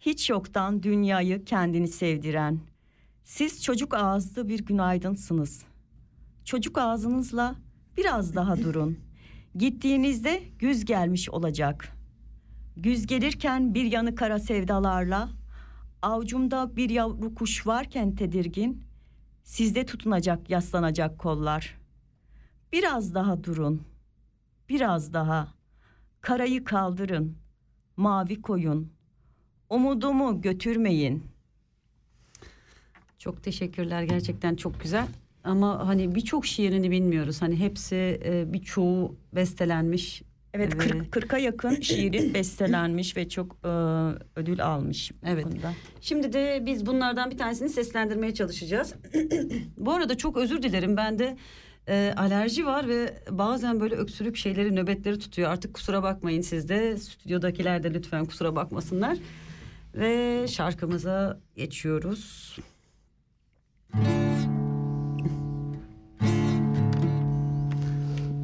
Hiç 0.00 0.30
yoktan 0.30 0.82
dünyayı 0.82 1.44
kendini 1.44 1.88
sevdiren. 1.88 2.60
Siz 3.24 3.62
çocuk 3.62 3.94
ağızlı 3.94 4.48
bir 4.48 4.64
günaydınsınız. 4.64 5.64
Çocuk 6.44 6.78
ağzınızla 6.78 7.54
biraz 7.96 8.34
daha 8.34 8.58
durun. 8.58 8.98
Gittiğinizde 9.54 10.42
güz 10.58 10.84
gelmiş 10.84 11.30
olacak. 11.30 11.96
Güz 12.76 13.06
gelirken 13.06 13.74
bir 13.74 13.84
yanı 13.84 14.14
kara 14.14 14.38
sevdalarla, 14.38 15.28
avcumda 16.02 16.76
bir 16.76 16.90
yavru 16.90 17.34
kuş 17.34 17.66
varken 17.66 18.14
tedirgin, 18.14 18.87
sizde 19.48 19.86
tutunacak 19.86 20.50
yaslanacak 20.50 21.18
kollar. 21.18 21.78
Biraz 22.72 23.14
daha 23.14 23.44
durun, 23.44 23.82
biraz 24.68 25.12
daha. 25.12 25.48
Karayı 26.20 26.64
kaldırın, 26.64 27.36
mavi 27.96 28.42
koyun. 28.42 28.92
Umudumu 29.70 30.40
götürmeyin. 30.40 31.24
Çok 33.18 33.42
teşekkürler 33.42 34.02
gerçekten 34.02 34.56
çok 34.56 34.80
güzel. 34.80 35.08
Ama 35.44 35.88
hani 35.88 36.14
birçok 36.14 36.46
şiirini 36.46 36.90
bilmiyoruz. 36.90 37.42
Hani 37.42 37.56
hepsi 37.56 38.20
e, 38.24 38.52
birçoğu 38.52 39.16
bestelenmiş. 39.32 40.22
Evet, 40.54 40.74
Ve- 40.74 40.78
40 40.78 41.16
40'a 41.16 41.38
yakın 41.38 41.80
şiiri 41.80 42.30
bestelenmiş 42.34 43.16
ve 43.16 43.28
çok 43.28 43.56
e, 43.64 43.68
ödül 44.36 44.64
almış. 44.64 45.12
Evet. 45.26 45.44
konuda. 45.44 45.72
Şimdi 46.00 46.32
de 46.32 46.62
biz 46.66 46.86
bunlardan 46.86 47.30
bir 47.30 47.38
tanesini 47.38 47.68
seslendirmeye 47.68 48.34
çalışacağız. 48.34 48.94
Bu 49.76 49.92
arada 49.92 50.16
çok 50.16 50.36
özür 50.36 50.62
dilerim. 50.62 50.96
Bende 50.96 51.36
e, 51.88 52.14
alerji 52.16 52.66
var 52.66 52.88
ve 52.88 53.22
bazen 53.30 53.80
böyle 53.80 53.94
öksürük 53.94 54.36
şeyleri 54.36 54.76
nöbetleri 54.76 55.18
tutuyor. 55.18 55.50
Artık 55.50 55.74
kusura 55.74 56.02
bakmayın 56.02 56.40
siz 56.42 56.68
de. 56.68 56.96
Stüdyodakiler 56.96 57.82
de 57.82 57.94
lütfen 57.94 58.24
kusura 58.24 58.56
bakmasınlar. 58.56 59.18
Ve 59.94 60.46
şarkımıza 60.48 61.40
geçiyoruz. 61.56 62.56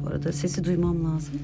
Bu 0.03 0.07
arada 0.07 0.31
sesi 0.31 0.63
duymam 0.63 1.05
lazım. 1.05 1.41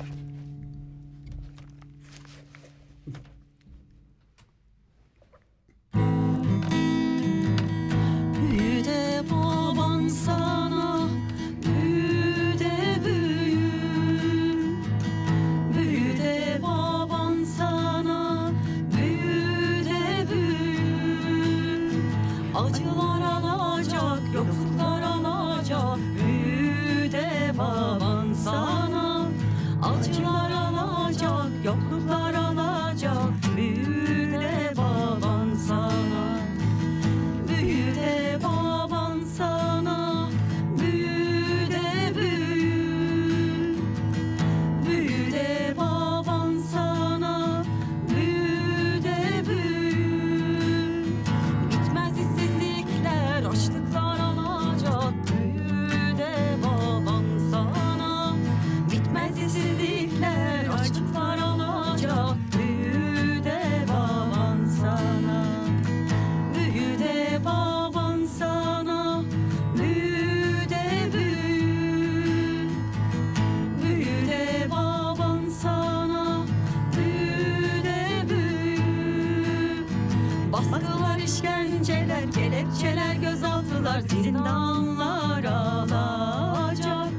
Gözaltılar 83.91 84.23
Zindanlar 84.23 85.43
alacak 85.43 87.11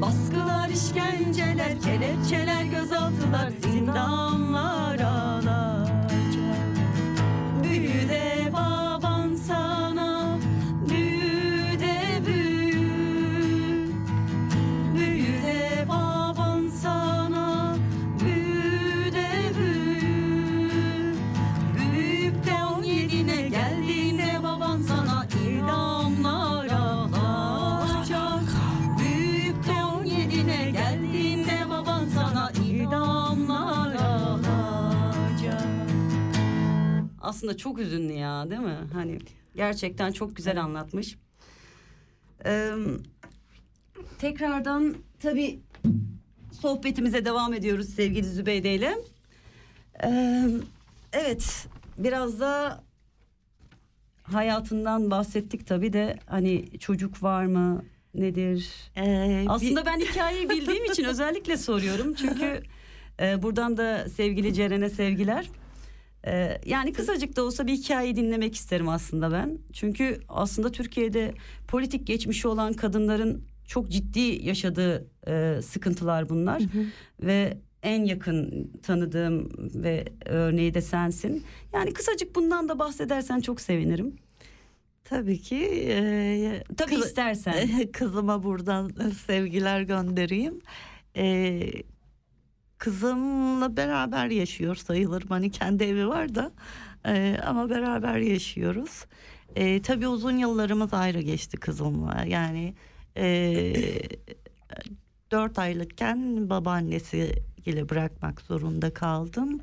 Baskılar 0.00 0.68
işkenceler 0.68 1.80
Kelepçeler 1.80 2.64
gözaltılar 2.64 3.51
Aslında 37.32 37.56
çok 37.56 37.78
üzünlü 37.78 38.12
ya 38.12 38.50
değil 38.50 38.60
mi? 38.60 38.78
Hani 38.92 39.18
gerçekten 39.56 40.12
çok 40.12 40.36
güzel 40.36 40.62
anlatmış. 40.62 41.16
Ee, 42.46 42.70
tekrardan 44.18 44.94
tabii 45.20 45.60
sohbetimize 46.60 47.24
devam 47.24 47.54
ediyoruz 47.54 47.88
sevgili 47.88 48.26
Zübeyde 48.26 48.74
ile. 48.74 48.94
Ee, 50.04 50.44
evet 51.12 51.66
biraz 51.98 52.40
da 52.40 52.82
hayatından 54.22 55.10
bahsettik 55.10 55.66
tabii 55.66 55.92
de 55.92 56.18
hani 56.26 56.78
çocuk 56.78 57.22
var 57.22 57.44
mı 57.44 57.84
nedir? 58.14 58.70
Ee, 58.96 59.42
bir- 59.44 59.50
Aslında 59.50 59.86
ben 59.86 60.00
hikayeyi 60.00 60.50
bildiğim 60.50 60.84
için 60.84 61.04
özellikle 61.04 61.56
soruyorum. 61.56 62.14
Çünkü 62.14 62.62
e, 63.20 63.42
buradan 63.42 63.76
da 63.76 64.08
sevgili 64.08 64.54
Ceren'e 64.54 64.90
sevgiler. 64.90 65.50
E, 66.26 66.60
yani 66.66 66.92
kısacık 66.92 67.36
da 67.36 67.44
olsa 67.44 67.66
bir 67.66 67.72
hikayeyi 67.72 68.16
dinlemek 68.16 68.54
isterim 68.54 68.88
aslında 68.88 69.32
ben. 69.32 69.58
Çünkü 69.72 70.18
aslında 70.28 70.72
Türkiye'de 70.72 71.34
politik 71.68 72.06
geçmişi 72.06 72.48
olan 72.48 72.72
kadınların 72.72 73.44
çok 73.66 73.88
ciddi 73.90 74.20
yaşadığı 74.46 75.06
e, 75.26 75.62
sıkıntılar 75.62 76.28
bunlar. 76.28 76.62
Ve 77.22 77.58
en 77.82 78.04
yakın 78.04 78.70
tanıdığım 78.82 79.50
ve 79.74 80.04
örneği 80.24 80.74
de 80.74 80.80
sensin. 80.82 81.44
Yani 81.72 81.92
kısacık 81.92 82.34
bundan 82.34 82.68
da 82.68 82.78
bahsedersen 82.78 83.40
çok 83.40 83.60
sevinirim. 83.60 84.16
tabii 85.04 85.38
ki 85.38 85.56
e, 85.88 86.62
Tabii 86.76 86.94
kız- 86.94 87.06
istersen. 87.06 87.86
kızıma 87.92 88.42
buradan 88.42 88.90
sevgiler 89.26 89.82
göndereyim. 89.82 90.58
Ee, 91.16 91.60
kızımla 92.82 93.76
beraber 93.76 94.26
yaşıyor 94.26 94.74
sayılır. 94.76 95.24
Hani 95.28 95.50
kendi 95.50 95.84
evi 95.84 96.08
var 96.08 96.34
da 96.34 96.52
e, 97.06 97.36
ama 97.46 97.70
beraber 97.70 98.16
yaşıyoruz. 98.18 99.06
E, 99.56 99.82
tabii 99.82 100.08
uzun 100.08 100.36
yıllarımız 100.36 100.94
ayrı 100.94 101.20
geçti 101.20 101.56
kızımla. 101.56 102.24
Yani 102.24 102.74
e, 103.16 103.74
4 105.30 105.58
aylıkken 105.58 106.50
babaannesi 106.50 107.42
ile 107.66 107.88
bırakmak 107.88 108.40
zorunda 108.40 108.94
kaldım. 108.94 109.60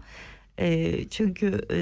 E, 0.60 1.10
çünkü 1.10 1.62
e, 1.72 1.78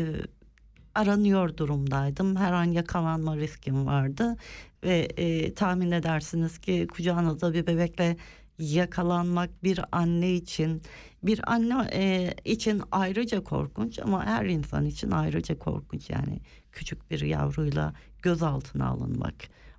aranıyor 0.95 1.58
durumdaydım. 1.58 2.36
Her 2.36 2.54
an 2.54 2.65
yakalanma 2.71 3.38
riskim 3.38 3.86
vardı 3.86 4.38
ve 4.84 4.97
e, 5.17 5.54
tahmin 5.54 5.91
edersiniz 5.91 6.58
ki 6.58 6.88
kucağınızda 6.88 7.54
bir 7.54 7.67
bebekle 7.67 8.17
yakalanmak 8.60 9.63
bir 9.63 9.80
anne 9.91 10.34
için 10.34 10.82
bir 11.28 11.52
anne 11.52 11.90
e, 11.94 12.34
için 12.46 12.82
ayrıca 12.92 13.44
korkunç 13.44 14.00
ama 14.00 14.26
her 14.26 14.46
insan 14.46 14.86
için 14.86 15.12
ayrıca 15.12 15.60
korkunç. 15.60 16.10
Yani 16.10 16.40
küçük 16.72 17.12
bir 17.12 17.22
yavruyla 17.22 17.94
gözaltına 18.22 18.88
alınmak 18.88 19.36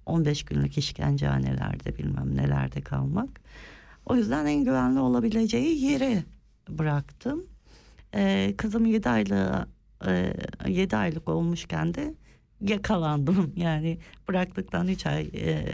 15 0.07 0.45
günlük 0.45 0.79
işkencehanelerde 0.79 1.99
bilmem 1.99 2.37
nelerde 2.37 2.81
kalmak. 2.81 3.41
O 4.07 4.17
yüzden 4.17 4.47
en 4.47 4.65
güvenli 4.65 4.99
olabileceği 4.99 5.85
yere 5.85 6.25
bıraktım. 6.69 7.47
E, 8.15 8.55
kızım 8.57 8.87
7 8.87 9.09
aylık 9.09 9.69
7 10.69 10.97
aylık 10.97 11.29
olmuşken 11.29 11.95
de 11.95 12.15
yakalandım. 12.61 13.53
Yani 13.57 13.99
bıraktıktan 14.29 14.89
3 14.89 15.07
ay 15.07 15.31
e, 15.35 15.65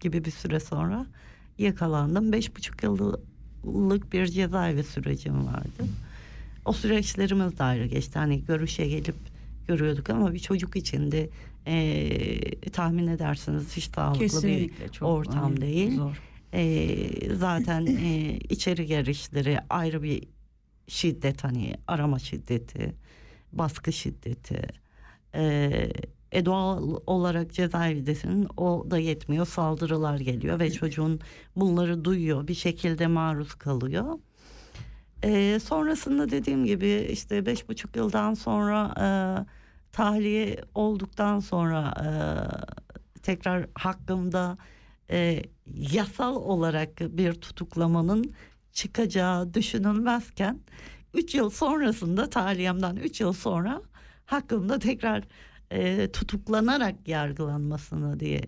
gibi 0.00 0.24
bir 0.24 0.30
süre 0.30 0.60
sonra 0.60 1.06
yakalandım. 1.58 2.32
Beş 2.32 2.56
buçuk 2.56 2.82
yıllık 3.64 4.12
bir 4.12 4.26
cezaevi 4.26 4.82
sürecim 4.82 5.46
vardı. 5.46 5.84
O 6.64 6.72
süreçlerimiz 6.72 7.58
de 7.58 7.62
ayrı 7.62 7.86
geçti. 7.86 8.18
Hani 8.18 8.44
görüşe 8.44 8.86
gelip 8.86 9.16
görüyorduk 9.68 10.10
ama 10.10 10.34
bir 10.34 10.38
çocuk 10.38 10.76
için 10.76 11.12
de 11.12 11.30
e, 11.66 12.70
tahmin 12.70 13.06
edersiniz 13.06 13.76
hiç 13.76 13.84
sağlıklı 13.94 14.20
Kesinlikle 14.20 14.84
bir 14.84 14.92
çok 14.92 15.08
ortam 15.08 15.42
hani, 15.42 15.60
değil. 15.60 15.96
Zor. 15.96 16.20
E, 16.52 17.34
zaten 17.34 17.86
e, 17.86 18.38
içeri 18.48 18.86
girişleri 18.86 19.58
ayrı 19.70 20.02
bir 20.02 20.22
şiddet 20.88 21.44
hani 21.44 21.74
arama 21.86 22.18
şiddeti, 22.18 22.94
baskı 23.52 23.92
şiddeti. 23.92 24.62
E, 25.34 25.70
e 26.32 26.44
doğal 26.44 26.96
olarak 27.06 27.52
cezaevindesin 27.52 28.48
o 28.56 28.86
da 28.90 28.98
yetmiyor 28.98 29.46
saldırılar 29.46 30.18
geliyor 30.20 30.60
ve 30.60 30.70
çocuğun 30.70 31.20
bunları 31.56 32.04
duyuyor 32.04 32.48
bir 32.48 32.54
şekilde 32.54 33.06
maruz 33.06 33.54
kalıyor. 33.54 34.18
E, 35.22 35.58
sonrasında 35.60 36.30
dediğim 36.30 36.64
gibi 36.64 37.08
işte 37.12 37.46
beş 37.46 37.68
buçuk 37.68 37.96
yıldan 37.96 38.34
sonra 38.34 38.94
e, 39.00 39.06
tahliye 39.92 40.64
olduktan 40.74 41.40
sonra 41.40 41.94
e, 42.04 42.08
tekrar 43.22 43.66
hakkımda 43.74 44.58
e, 45.10 45.42
yasal 45.74 46.36
olarak 46.36 47.00
bir 47.00 47.34
tutuklamanın 47.34 48.34
çıkacağı 48.72 49.54
düşünülmezken 49.54 50.60
3 51.14 51.34
yıl 51.34 51.50
sonrasında 51.50 52.30
tahliyemden 52.30 52.96
3 52.96 53.20
yıl 53.20 53.32
sonra 53.32 53.82
hakkımda 54.26 54.78
tekrar 54.78 55.24
e, 55.70 56.08
tutuklanarak 56.12 57.08
yargılanmasını 57.08 58.20
diye 58.20 58.42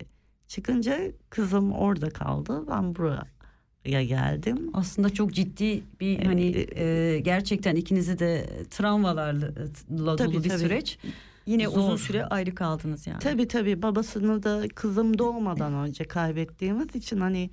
çıkınca 0.47 0.99
kızım 1.29 1.71
orada 1.71 2.09
kaldı. 2.09 2.63
Ben 2.69 2.95
buraya 2.95 4.03
geldim. 4.03 4.69
Aslında 4.73 5.09
çok 5.09 5.33
ciddi 5.33 5.83
bir 5.99 6.25
hani 6.25 6.67
e, 6.75 7.19
gerçekten 7.19 7.75
ikinizi 7.75 8.19
de 8.19 8.49
travmalarla 8.69 9.55
dolu 9.97 10.15
Tabii, 10.15 10.43
bir 10.43 10.49
tabii. 10.49 10.59
süreç. 10.59 10.97
Yine 11.45 11.65
Zor. 11.65 11.77
uzun 11.77 11.95
süre 11.95 12.25
ayrı 12.25 12.55
kaldınız 12.55 13.07
yani. 13.07 13.19
Tabii 13.19 13.47
tabii 13.47 13.81
babasını 13.81 14.43
da 14.43 14.63
kızım 14.75 15.17
doğmadan 15.17 15.73
önce 15.73 16.03
kaybettiğimiz 16.03 16.95
için 16.95 17.19
hani 17.19 17.49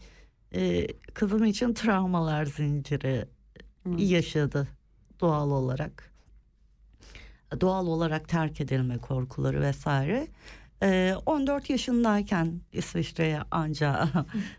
e, 0.54 0.86
kızım 1.14 1.44
için 1.44 1.74
travmalar 1.74 2.44
zinciri 2.46 3.24
yaşadı 3.98 4.68
doğal 5.20 5.50
olarak. 5.50 6.09
Doğal 7.60 7.86
olarak 7.86 8.28
terk 8.28 8.60
edilme 8.60 8.98
korkuları 8.98 9.60
vesaire. 9.60 10.28
E, 10.82 11.14
14 11.26 11.70
yaşındayken 11.70 12.60
İsviçre'ye 12.72 13.40
anca 13.50 14.08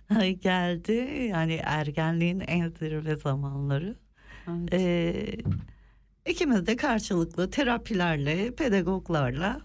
geldi. 0.41 1.27
Yani 1.29 1.59
ergenliğin 1.63 2.39
en 2.39 2.69
zirve 2.69 3.15
zamanları. 3.15 3.95
Evet. 4.47 4.73
Ee, 4.73 5.37
ikimiz 6.25 6.67
de 6.67 6.75
karşılıklı 6.75 7.49
terapilerle, 7.49 8.55
pedagoglarla 8.55 9.61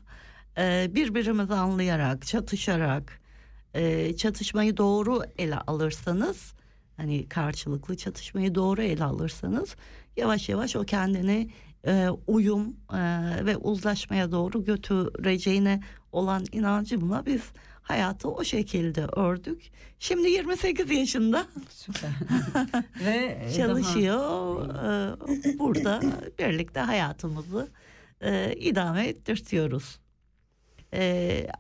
e, 0.58 0.90
birbirimizi 0.94 1.54
anlayarak, 1.54 2.26
çatışarak, 2.26 3.20
e, 3.74 4.16
çatışmayı 4.16 4.76
doğru 4.76 5.22
ele 5.38 5.56
alırsanız, 5.56 6.54
hani 6.96 7.28
karşılıklı 7.28 7.96
çatışmayı 7.96 8.54
doğru 8.54 8.82
ele 8.82 9.04
alırsanız, 9.04 9.76
yavaş 10.16 10.48
yavaş 10.48 10.76
o 10.76 10.84
kendini 10.84 11.50
e, 11.86 12.08
uyum 12.26 12.76
e, 12.92 12.98
ve 13.46 13.56
uzlaşmaya 13.56 14.32
doğru 14.32 14.64
götüreceğine 14.64 15.80
olan 16.12 16.44
inancımla 16.52 17.26
biz 17.26 17.42
hayatı 17.82 18.30
o 18.30 18.44
şekilde 18.44 19.04
ördük. 19.04 19.70
Şimdi 19.98 20.30
28 20.30 20.90
yaşında 20.90 21.46
Süper. 21.68 22.10
Ve 23.04 23.38
e, 23.44 23.52
çalışıyor. 23.52 24.68
Ee, 24.68 25.58
Burada 25.58 26.00
birlikte 26.38 26.80
hayatımızı 26.80 27.68
e, 28.20 28.54
idame 28.56 29.06
ettirtiyoruz. 29.06 30.00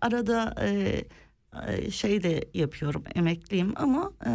Arada 0.00 0.54
e, 0.60 1.90
şey 1.90 2.22
de 2.22 2.48
yapıyorum, 2.54 3.04
emekliyim 3.14 3.72
ama 3.76 4.12
e, 4.26 4.32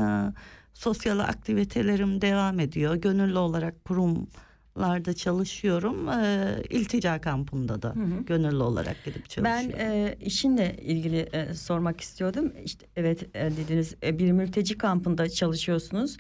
sosyal 0.74 1.20
aktivitelerim 1.20 2.22
devam 2.22 2.60
ediyor. 2.60 2.96
Gönüllü 2.96 3.38
olarak 3.38 3.86
kurumlarda 4.76 5.14
çalışıyorum. 5.14 6.10
E, 6.10 6.56
iltica 6.70 7.22
kampında 7.22 7.82
da 7.82 7.94
gönüllü 8.28 8.64
olarak 8.64 9.06
gidip 9.06 9.24
Ben 9.44 9.62
çalışıyorum. 9.70 9.96
e, 9.96 10.16
işinle 10.22 10.76
ilgili 10.82 11.18
e, 11.34 11.54
sormak 11.54 12.02
istiyordum. 12.02 12.54
İşte 12.66 12.86
evet 12.96 13.24
e, 13.36 13.52
dediniz 13.58 13.96
e, 14.04 14.20
bir 14.20 14.32
mülteci 14.32 14.78
kampında 14.78 15.30
çalışıyorsunuz. 15.30 16.18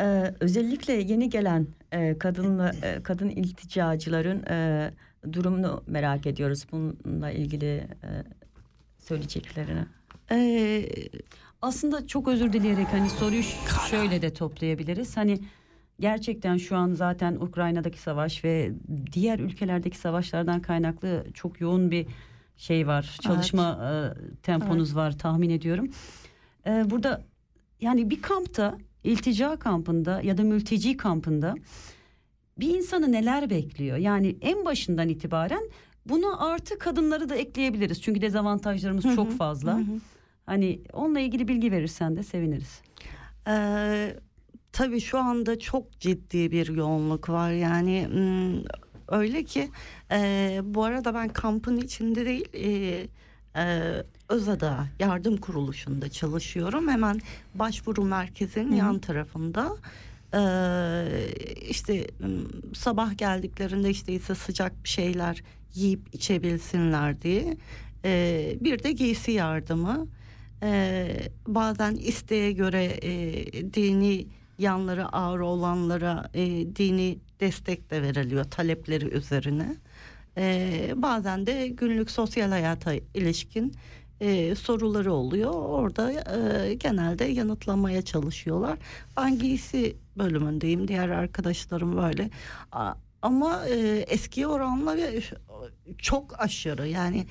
E, 0.00 0.34
özellikle 0.40 0.92
yeni 0.92 1.30
gelen 1.30 1.66
e, 1.92 2.18
kadınla 2.18 2.72
e, 2.82 3.02
kadın 3.02 3.28
ilticacıların 3.28 4.42
e, 4.50 4.90
durumunu 5.32 5.82
merak 5.86 6.26
ediyoruz. 6.26 6.66
Bununla 6.72 7.30
ilgili 7.30 7.66
e, 7.76 8.08
söyleyeceklerini. 8.98 9.84
Ee, 10.32 10.88
Aslında 11.62 12.06
çok 12.06 12.28
özür 12.28 12.52
dileyerek 12.52 12.86
hani 12.92 13.10
soruyu 13.10 13.42
ş- 13.42 13.56
şöyle 13.90 14.22
de 14.22 14.32
toplayabiliriz. 14.34 15.16
Hani 15.16 15.38
gerçekten 16.02 16.56
şu 16.56 16.76
an 16.76 16.92
zaten 16.92 17.34
Ukrayna'daki 17.34 17.98
savaş 17.98 18.44
ve 18.44 18.72
diğer 19.12 19.38
ülkelerdeki 19.38 19.98
savaşlardan 19.98 20.62
kaynaklı 20.62 21.26
çok 21.34 21.60
yoğun 21.60 21.90
bir 21.90 22.06
şey 22.56 22.86
var. 22.86 23.18
Çalışma 23.22 23.78
e, 23.82 23.90
temponuz 24.42 24.96
var 24.96 25.18
tahmin 25.18 25.50
ediyorum. 25.50 25.90
E, 26.66 26.90
burada 26.90 27.22
yani 27.80 28.10
bir 28.10 28.22
kampta, 28.22 28.78
iltica 29.04 29.56
kampında 29.56 30.22
ya 30.22 30.38
da 30.38 30.42
mülteci 30.42 30.96
kampında 30.96 31.54
bir 32.58 32.74
insanı 32.76 33.12
neler 33.12 33.50
bekliyor? 33.50 33.96
Yani 33.96 34.36
en 34.40 34.64
başından 34.64 35.08
itibaren 35.08 35.62
buna 36.06 36.38
artı 36.38 36.78
kadınları 36.78 37.28
da 37.28 37.34
ekleyebiliriz. 37.34 38.02
Çünkü 38.02 38.20
dezavantajlarımız 38.20 39.04
çok 39.14 39.32
fazla. 39.32 39.80
Hani 40.46 40.80
onunla 40.92 41.20
ilgili 41.20 41.48
bilgi 41.48 41.72
verirsen 41.72 42.16
de 42.16 42.22
seviniriz. 42.22 42.82
Ee, 43.48 44.16
tabii 44.72 45.00
şu 45.00 45.18
anda 45.18 45.58
çok 45.58 46.00
ciddi 46.00 46.50
bir 46.50 46.74
yoğunluk 46.74 47.28
var. 47.28 47.50
Yani 47.50 48.08
öyle 49.08 49.44
ki 49.44 49.70
e, 50.10 50.60
bu 50.64 50.84
arada 50.84 51.14
ben 51.14 51.28
kampın 51.28 51.76
içinde 51.76 52.26
değil 52.26 52.48
e, 52.54 53.08
e, 53.56 53.92
Özada 54.32 54.86
yardım 54.98 55.36
kuruluşunda 55.36 56.08
çalışıyorum. 56.08 56.88
Hemen 56.88 57.20
başvuru 57.54 58.04
merkezinin 58.04 58.76
yan 58.76 58.98
tarafında. 58.98 59.76
Ee, 60.34 61.06
işte 61.68 62.06
sabah 62.74 63.18
geldiklerinde 63.18 63.90
işte 63.90 64.12
ise 64.12 64.34
sıcak 64.34 64.84
bir 64.84 64.88
şeyler 64.88 65.42
yiyip 65.74 66.14
içebilsinler 66.14 67.22
diye 67.22 67.56
Ee, 68.04 68.56
bir 68.60 68.82
de 68.82 68.92
giysi 68.92 69.32
yardımı. 69.32 70.06
Ee, 70.62 71.16
bazen 71.46 71.94
isteğe 71.94 72.52
göre 72.52 72.84
e, 73.02 73.12
dini 73.74 74.26
yanları 74.62 75.06
ağır 75.08 75.40
olanlara 75.40 76.30
e, 76.34 76.40
dini 76.76 77.18
destek 77.40 77.90
de 77.90 78.02
veriliyor 78.02 78.44
talepleri 78.44 79.06
üzerine. 79.14 79.76
Ee, 80.36 80.92
bazen 80.96 81.46
de 81.46 81.68
günlük 81.68 82.10
sosyal 82.10 82.50
hayata 82.50 82.94
ilişkin 83.14 83.74
e, 84.20 84.54
soruları 84.54 85.12
oluyor. 85.12 85.50
Orada 85.54 86.12
e, 86.12 86.74
genelde 86.74 87.24
yanıtlamaya 87.24 88.02
çalışıyorlar. 88.02 88.78
Ben 89.16 89.38
giysi 89.38 89.96
bölümündeyim. 90.18 90.88
Diğer 90.88 91.08
arkadaşlarım 91.08 91.96
böyle. 91.96 92.30
Ama 93.22 93.66
e, 93.68 94.04
eski 94.08 94.46
oranla 94.46 94.96
bir- 94.96 95.32
çok 95.98 96.40
aşırı 96.40 96.88
yani 96.88 97.26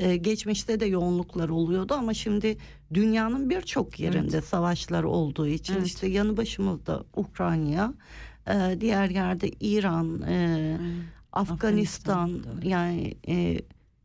e, 0.00 0.16
geçmişte 0.16 0.80
de 0.80 0.86
yoğunluklar 0.86 1.48
oluyordu 1.48 1.94
ama 1.94 2.14
şimdi 2.14 2.56
dünyanın 2.94 3.50
birçok 3.50 4.00
yerinde 4.00 4.40
savaşlar 4.42 5.02
olduğu 5.04 5.46
için 5.46 5.74
Evet. 5.74 5.86
işte 5.86 6.06
yanı 6.06 6.36
başımızda 6.36 7.04
Ukrayna, 7.16 7.94
e, 8.48 8.76
diğer 8.80 9.10
yerde 9.10 9.48
İran, 9.60 10.22
e, 10.22 10.76
Afganistan, 11.32 11.54
Afganistan, 12.32 12.44
doğru. 12.44 12.68
yani 12.68 13.14
e, 13.28 13.60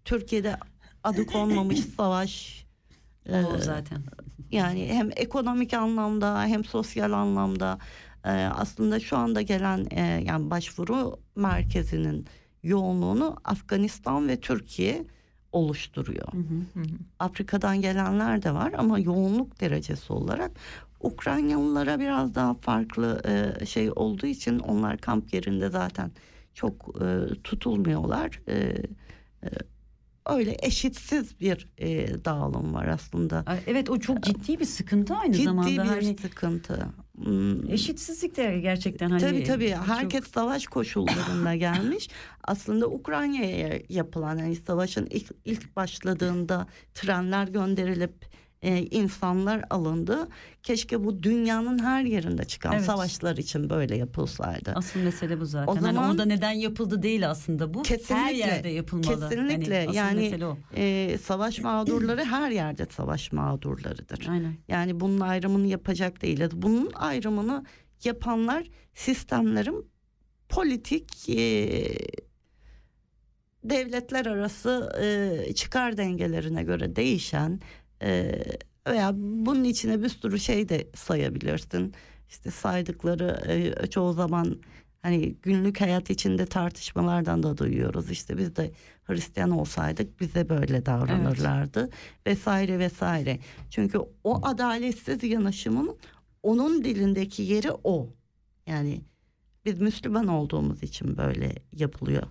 Türkiye'de 0.06 0.58
adı 1.04 1.26
konmamış 1.26 1.80
savaş. 1.98 2.66
e, 3.26 3.44
O 3.44 3.58
zaten. 3.58 4.02
yani 4.52 4.88
hem 4.88 5.10
ekonomik 5.16 5.74
anlamda 5.74 6.44
hem 6.44 6.64
sosyal 6.66 7.12
anlamda 7.12 7.78
e, 8.26 8.30
aslında 8.30 9.00
şu 9.00 9.18
anda 9.18 9.42
gelen 9.42 9.88
e, 9.92 10.24
yani 10.28 10.50
başvuru 10.50 11.20
merkezinin 11.36 12.26
yoğunluğunu 12.64 13.38
Afganistan 13.44 14.28
ve 14.28 14.40
Türkiye 14.40 15.06
oluşturuyor. 15.56 16.28
Hı 16.34 16.38
hı, 16.38 16.80
hı. 16.80 16.86
Afrika'dan 17.20 17.82
gelenler 17.82 18.44
de 18.44 18.54
var 18.54 18.74
ama 18.78 19.00
yoğunluk 19.00 19.62
derecesi 19.62 20.13
olarak 20.13 20.52
Ukraynalılara 21.00 22.00
biraz 22.00 22.36
daha 22.36 22.54
farklı 22.54 23.22
e, 23.26 23.65
şey 23.65 23.91
olduğu 23.96 24.28
için 24.28 24.60
onlar 24.60 24.98
kamp 24.98 25.34
yerinde 25.34 25.70
zaten 25.70 26.12
çok 26.54 27.02
e, 27.02 27.34
tutulmuyorlar. 27.44 28.41
E, 28.48 28.54
e, 29.44 29.50
öyle 30.30 30.58
eşitsiz 30.62 31.40
bir 31.40 31.68
e, 31.78 32.08
dağılım 32.26 32.74
var 32.74 32.88
aslında. 32.88 33.46
Evet 33.68 33.90
o 33.90 34.00
çok 34.00 34.24
ciddi 34.24 34.60
bir 34.60 34.66
sıkıntı 34.66 35.16
aynı 35.16 35.34
Ciddi 35.34 35.44
zamanda. 35.46 35.70
bir 35.72 35.78
hani 35.78 36.18
sıkıntı. 36.22 36.86
Hmm. 37.24 37.70
eşitsizlik 37.72 38.38
de 38.38 38.60
gerçekten 38.60 39.10
hani 39.10 39.22
tabii 39.22 39.44
tabii 39.44 39.70
çok- 39.78 39.88
herkes 39.88 40.28
savaş 40.28 40.68
koşullarında 40.68 41.56
gelmiş. 41.66 42.10
Aslında 42.44 42.88
Ukrayna'ya 42.88 43.80
yapılan 43.90 44.38
yani 44.38 44.56
savaşın 44.56 45.08
ilk, 45.10 45.28
ilk 45.46 45.76
başladığında 45.76 46.68
trenler 46.94 47.48
gönderilip 47.48 48.26
e, 48.62 48.78
insanlar 48.82 49.63
alındı. 49.70 50.28
Keşke 50.63 51.04
bu 51.04 51.24
dünyanın 51.24 51.80
her 51.80 52.04
yerinde 52.04 52.46
çıkan 52.46 52.74
Evet. 52.74 52.86
savaşlar 52.86 53.38
için 53.38 53.70
böyle 53.70 53.98
yapılsaydı. 53.98 54.74
Asıl 54.76 55.00
mesele 55.00 55.39
bu 55.39 55.46
zaten. 55.46 55.72
O 55.72 55.76
hani 55.76 55.82
zaman- 55.82 56.10
orada 56.12 56.26
neden 56.26 56.52
yapıldı 56.52 57.02
değil 57.04 57.30
aslında 57.30 57.74
bu. 57.74 57.80
Her 57.80 57.84
Kesinlikle, 57.84 58.38
yerde 58.38 58.70
yapılmalı. 58.70 59.30
kesinlikle. 59.30 59.76
Hani 59.80 59.88
asıl 59.89 59.98
Yani- 59.98 60.20
mesele 60.22 60.46
o. 60.46 60.58
E, 60.76 61.18
savaş 61.24 61.60
mağdurları 61.60 62.24
her 62.24 62.52
yerde 62.52 62.88
savaş 62.89 63.32
mağdurlarıdır. 63.32 64.28
Aynen. 64.30 64.54
Yani 64.68 65.00
bunun 65.00 65.20
ayrımını 65.20 65.68
yapacak 65.68 66.22
değiliz. 66.22 66.50
Bunun 66.54 66.91
ayrımını 66.94 67.65
yapanlar 68.04 68.68
sistemlerin 68.94 69.86
politik 70.50 71.30
e, 71.30 71.38
devletler 73.63 74.26
arası 74.26 74.91
e, 75.02 75.54
çıkar 75.54 75.98
dengelerine 75.98 76.63
göre 76.63 76.96
değişen 76.96 77.60
e, 78.06 78.41
veya 78.88 79.12
bunun 79.15 79.63
içine 79.63 80.04
bir 80.04 80.10
sürü 80.10 80.39
şey 80.39 80.70
de 80.70 80.88
sayabilirsin. 80.96 81.94
İşte 82.30 82.52
saydıkları 82.52 83.41
e, 83.84 83.88
çoğu 83.88 84.13
zaman 84.13 84.58
hani 85.02 85.34
günlük 85.41 85.82
hayat 85.82 86.10
içinde 86.10 86.46
tartışmalardan 86.46 87.44
da 87.44 87.58
duyuyoruz. 87.58 88.12
İşte 88.12 88.38
biz 88.38 88.56
de 88.56 88.72
Hristiyan 89.04 89.52
olsaydık 89.52 90.22
bize 90.22 90.50
böyle 90.50 90.86
davranırlardı 90.86 91.89
vesaire 92.28 92.80
vesaire. 92.80 93.39
Çünkü 93.70 94.00
o 94.24 94.46
adaletsiz 94.48 95.24
yanaşımın 95.24 95.98
onun 96.44 96.84
dilindeki 96.84 97.44
yeri 97.44 97.72
o. 97.84 98.10
Yani 98.68 99.02
biz 99.65 99.82
Müslüman 99.82 100.28
olduğumuz 100.28 100.84
için 100.84 101.18
böyle 101.18 101.56
yapılıyor. 101.72 102.24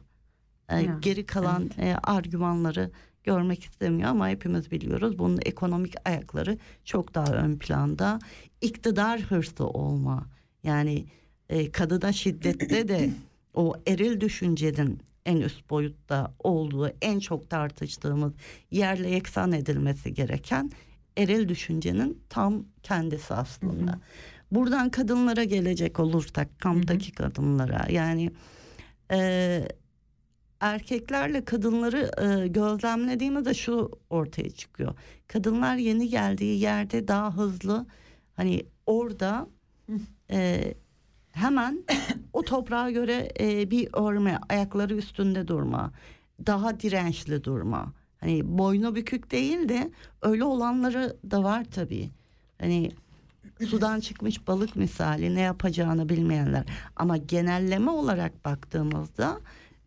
Ee, 0.68 0.80
Ya, 0.80 0.96
geri 1.00 1.26
kalan 1.26 1.70
e, 1.78 1.94
argümanları 2.02 2.90
görmek 3.24 3.64
istemiyor 3.64 4.10
ama 4.10 4.28
hepimiz 4.28 4.70
biliyoruz 4.70 5.18
bunun 5.18 5.38
ekonomik 5.44 5.94
ayakları 6.04 6.58
çok 6.84 7.14
daha 7.14 7.32
ön 7.32 7.58
planda. 7.58 8.18
İktidar 8.60 9.20
hırsı 9.20 9.66
olma 9.66 10.26
yani 10.62 11.06
e, 11.48 11.70
kadına 11.70 12.12
şiddette 12.12 12.88
de 12.88 13.10
o 13.54 13.74
eril 13.86 14.20
düşüncenin 14.20 14.98
en 15.26 15.36
üst 15.36 15.70
boyutta 15.70 16.34
olduğu 16.38 16.90
en 17.02 17.18
çok 17.18 17.50
tartıştığımız 17.50 18.32
yerle 18.70 19.10
yeksan 19.10 19.52
edilmesi 19.52 20.14
gereken 20.14 20.70
eril 21.16 21.48
düşüncenin 21.48 22.22
tam 22.28 22.64
kendisi 22.82 23.34
aslında. 23.34 24.00
Buradan 24.50 24.90
kadınlara 24.90 25.44
gelecek 25.44 26.00
olursak 26.00 26.60
kamptaki 26.60 27.12
kadınlara 27.12 27.86
yani 27.90 28.30
e, 29.10 29.68
erkeklerle 30.64 31.44
kadınları 31.44 32.10
e, 32.22 32.48
gözlemlediğimizde 32.48 33.54
şu 33.54 33.90
ortaya 34.10 34.50
çıkıyor. 34.50 34.94
Kadınlar 35.28 35.76
yeni 35.76 36.08
geldiği 36.08 36.60
yerde 36.60 37.08
daha 37.08 37.36
hızlı 37.36 37.86
hani 38.36 38.66
orada 38.86 39.46
e, 40.30 40.74
hemen 41.32 41.84
o 42.32 42.42
toprağa 42.42 42.90
göre 42.90 43.32
e, 43.40 43.70
bir 43.70 43.88
örme, 43.92 44.38
ayakları 44.48 44.94
üstünde 44.94 45.48
durma, 45.48 45.92
daha 46.46 46.80
dirençli 46.80 47.44
durma. 47.44 47.92
Hani 48.20 48.58
boynu 48.58 48.94
bükük 48.94 49.30
değil 49.30 49.68
de 49.68 49.90
öyle 50.22 50.44
olanları 50.44 51.16
da 51.30 51.44
var 51.44 51.64
tabii. 51.74 52.10
Hani 52.60 52.90
sudan 53.68 54.00
çıkmış 54.00 54.48
balık 54.48 54.76
misali 54.76 55.34
ne 55.34 55.40
yapacağını 55.40 56.08
bilmeyenler. 56.08 56.64
Ama 56.96 57.16
genelleme 57.16 57.90
olarak 57.90 58.44
baktığımızda 58.44 59.40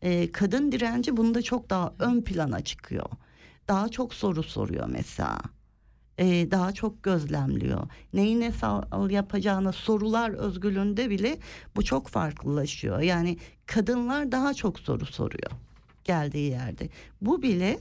e, 0.07 0.31
kadın 0.31 0.71
direnci 0.71 1.17
bunda 1.17 1.41
çok 1.41 1.69
daha 1.69 1.93
ön 1.99 2.21
plana 2.21 2.61
çıkıyor. 2.61 3.09
Daha 3.67 3.89
çok 3.89 4.13
soru 4.13 4.43
soruyor 4.43 4.87
mesela. 4.91 5.39
E, 6.17 6.51
daha 6.51 6.71
çok 6.71 7.03
gözlemliyor. 7.03 7.87
Neyi 8.13 8.39
ne 8.39 8.47
sa- 8.47 9.11
yapacağını 9.11 9.73
sorular 9.73 10.29
özgürlüğünde 10.29 11.09
bile 11.09 11.37
bu 11.75 11.83
çok 11.83 12.07
farklılaşıyor. 12.07 12.99
Yani 12.99 13.37
kadınlar 13.65 14.31
daha 14.31 14.53
çok 14.53 14.79
soru 14.79 15.05
soruyor 15.05 15.51
geldiği 16.03 16.51
yerde. 16.51 16.89
Bu 17.21 17.41
bile 17.41 17.79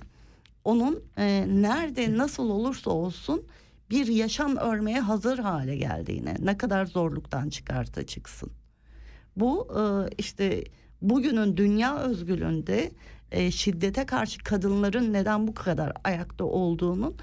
onun 0.64 1.02
e, 1.18 1.46
nerede 1.48 2.18
nasıl 2.18 2.50
olursa 2.50 2.90
olsun 2.90 3.42
bir 3.90 4.06
yaşam 4.06 4.56
örmeye 4.56 5.00
hazır 5.00 5.38
hale 5.38 5.76
geldiğine 5.76 6.36
ne 6.38 6.58
kadar 6.58 6.86
zorluktan 6.86 7.48
çıkarsa 7.48 8.06
çıksın. 8.06 8.50
Bu 9.36 9.68
e, 9.78 9.80
işte 10.18 10.64
bugünün 11.02 11.56
dünya 11.56 11.98
özgürlüğünde 11.98 12.90
e, 13.30 13.50
şiddete 13.50 14.06
karşı 14.06 14.38
kadınların 14.38 15.12
neden 15.12 15.46
bu 15.46 15.54
kadar 15.54 15.92
ayakta 16.04 16.44
olduğunun 16.44 17.16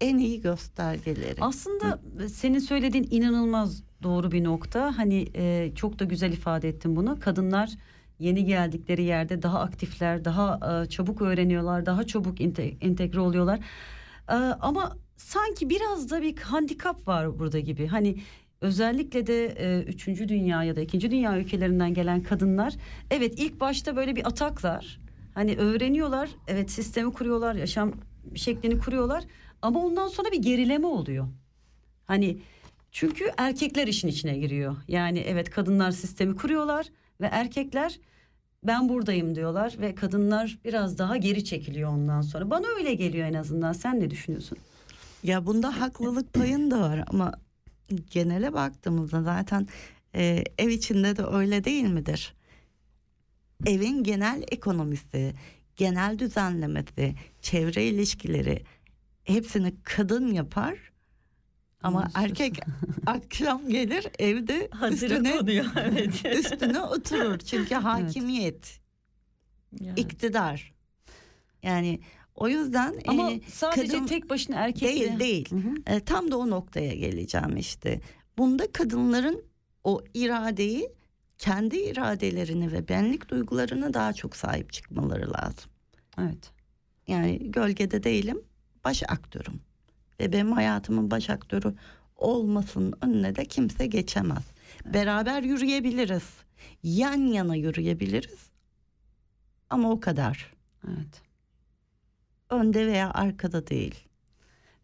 en 0.00 0.18
iyi 0.18 0.40
göstergeleri. 0.40 1.36
Aslında 1.40 1.98
senin 2.28 2.58
söylediğin 2.58 3.08
inanılmaz 3.10 3.82
doğru 4.02 4.32
bir 4.32 4.44
nokta. 4.44 4.98
Hani 4.98 5.26
e, 5.34 5.72
çok 5.74 5.98
da 5.98 6.04
güzel 6.04 6.32
ifade 6.32 6.68
ettin 6.68 6.96
bunu. 6.96 7.20
Kadınlar 7.20 7.70
yeni 8.18 8.44
geldikleri 8.44 9.02
yerde 9.02 9.42
daha 9.42 9.60
aktifler, 9.60 10.24
daha 10.24 10.82
e, 10.82 10.88
çabuk 10.88 11.22
öğreniyorlar, 11.22 11.86
daha 11.86 12.06
çabuk 12.06 12.40
entegre 12.40 13.20
oluyorlar. 13.20 13.58
E, 14.28 14.34
ama 14.60 14.96
sanki 15.16 15.70
biraz 15.70 16.10
da 16.10 16.22
bir 16.22 16.36
handikap 16.36 17.08
var 17.08 17.38
burada 17.38 17.60
gibi. 17.60 17.86
Hani 17.86 18.16
özellikle 18.64 19.26
de 19.26 19.46
e, 19.46 19.82
üçüncü 19.82 20.28
dünya 20.28 20.64
ya 20.64 20.76
da 20.76 20.80
ikinci 20.80 21.10
dünya 21.10 21.38
ülkelerinden 21.38 21.94
gelen 21.94 22.22
kadınlar 22.22 22.74
evet 23.10 23.34
ilk 23.36 23.60
başta 23.60 23.96
böyle 23.96 24.16
bir 24.16 24.26
ataklar. 24.26 25.00
Hani 25.34 25.56
öğreniyorlar, 25.56 26.30
evet 26.48 26.70
sistemi 26.70 27.12
kuruyorlar, 27.12 27.54
yaşam 27.54 27.92
şeklini 28.34 28.78
kuruyorlar 28.78 29.24
ama 29.62 29.84
ondan 29.84 30.08
sonra 30.08 30.32
bir 30.32 30.42
gerileme 30.42 30.86
oluyor. 30.86 31.26
Hani 32.06 32.38
Çünkü 32.92 33.24
erkekler 33.36 33.86
işin 33.86 34.08
içine 34.08 34.38
giriyor. 34.38 34.76
Yani 34.88 35.18
evet 35.18 35.50
kadınlar 35.50 35.90
sistemi 35.90 36.36
kuruyorlar 36.36 36.86
ve 37.20 37.26
erkekler 37.26 37.98
ben 38.64 38.88
buradayım 38.88 39.34
diyorlar 39.34 39.76
ve 39.80 39.94
kadınlar 39.94 40.58
biraz 40.64 40.98
daha 40.98 41.16
geri 41.16 41.44
çekiliyor 41.44 41.90
ondan 41.90 42.20
sonra. 42.22 42.50
Bana 42.50 42.66
öyle 42.78 42.94
geliyor 42.94 43.28
en 43.28 43.34
azından. 43.34 43.72
Sen 43.72 44.00
ne 44.00 44.10
düşünüyorsun? 44.10 44.58
Ya 45.22 45.46
bunda 45.46 45.80
haklılık 45.80 46.32
payın 46.32 46.70
da 46.70 46.80
var 46.80 47.04
ama 47.06 47.32
genele 48.10 48.52
baktığımızda 48.52 49.22
zaten 49.22 49.68
e, 50.14 50.44
ev 50.58 50.68
içinde 50.68 51.16
de 51.16 51.22
öyle 51.22 51.64
değil 51.64 51.84
midir? 51.84 52.34
Evin 53.66 54.02
genel 54.02 54.42
ekonomisi, 54.48 55.34
genel 55.76 56.18
düzenlemesi, 56.18 57.14
çevre 57.42 57.84
ilişkileri 57.84 58.64
hepsini 59.24 59.74
kadın 59.82 60.32
yapar. 60.32 60.78
Ama 61.82 62.10
erkek 62.14 62.60
akşam 63.06 63.68
gelir 63.68 64.06
evde 64.18 64.68
üstüne, 64.92 65.36
konuyor. 65.36 65.66
evet. 65.76 66.24
üstüne 66.26 66.80
oturur. 66.80 67.38
Çünkü 67.38 67.74
hakimiyet, 67.74 68.80
Yani. 69.80 70.00
iktidar. 70.00 70.74
Yani 71.62 72.00
o 72.34 72.48
yüzden 72.48 72.94
Ama 73.06 73.30
e, 73.32 73.40
sadece 73.52 73.92
kadın- 73.92 74.06
tek 74.06 74.30
başına 74.30 74.56
erkek 74.56 74.88
değil 74.88 75.18
değil. 75.18 75.50
Hı 75.50 75.56
hı. 75.56 75.74
E, 75.96 76.00
tam 76.00 76.30
da 76.30 76.38
o 76.38 76.50
noktaya 76.50 76.94
geleceğim 76.94 77.56
işte. 77.56 78.00
Bunda 78.38 78.72
kadınların 78.72 79.44
o 79.84 80.02
iradeyi 80.14 80.88
kendi 81.38 81.76
iradelerini 81.76 82.72
ve 82.72 82.88
benlik 82.88 83.28
duygularına 83.28 83.94
daha 83.94 84.12
çok 84.12 84.36
sahip 84.36 84.72
çıkmaları 84.72 85.32
lazım. 85.32 85.70
Evet. 86.18 86.50
Yani 87.08 87.50
gölgede 87.50 88.02
değilim, 88.02 88.42
baş 88.84 89.02
aktörüm. 89.08 89.60
Ve 90.20 90.32
benim 90.32 90.52
hayatımın 90.52 91.10
baş 91.10 91.30
aktörü 91.30 91.74
olmasının 92.16 92.94
önüne 93.02 93.36
de 93.36 93.44
kimse 93.44 93.86
geçemez. 93.86 94.42
Beraber 94.84 95.42
yürüyebiliriz. 95.42 96.22
Yan 96.82 97.20
yana 97.20 97.56
yürüyebiliriz. 97.56 98.38
Ama 99.70 99.90
o 99.90 100.00
kadar. 100.00 100.52
Evet. 100.88 101.22
Önde 102.54 102.86
veya 102.86 103.10
arkada 103.10 103.66
değil. 103.66 103.94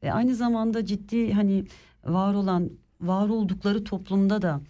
Ve 0.03 0.13
aynı 0.13 0.35
zamanda 0.35 0.87
ciddi 0.87 1.33
hani 1.33 1.65
var 2.05 2.35
olan 2.35 2.71
var 3.01 3.29
oldukları 3.29 3.85
toplumda 3.85 4.43
da 4.43 4.61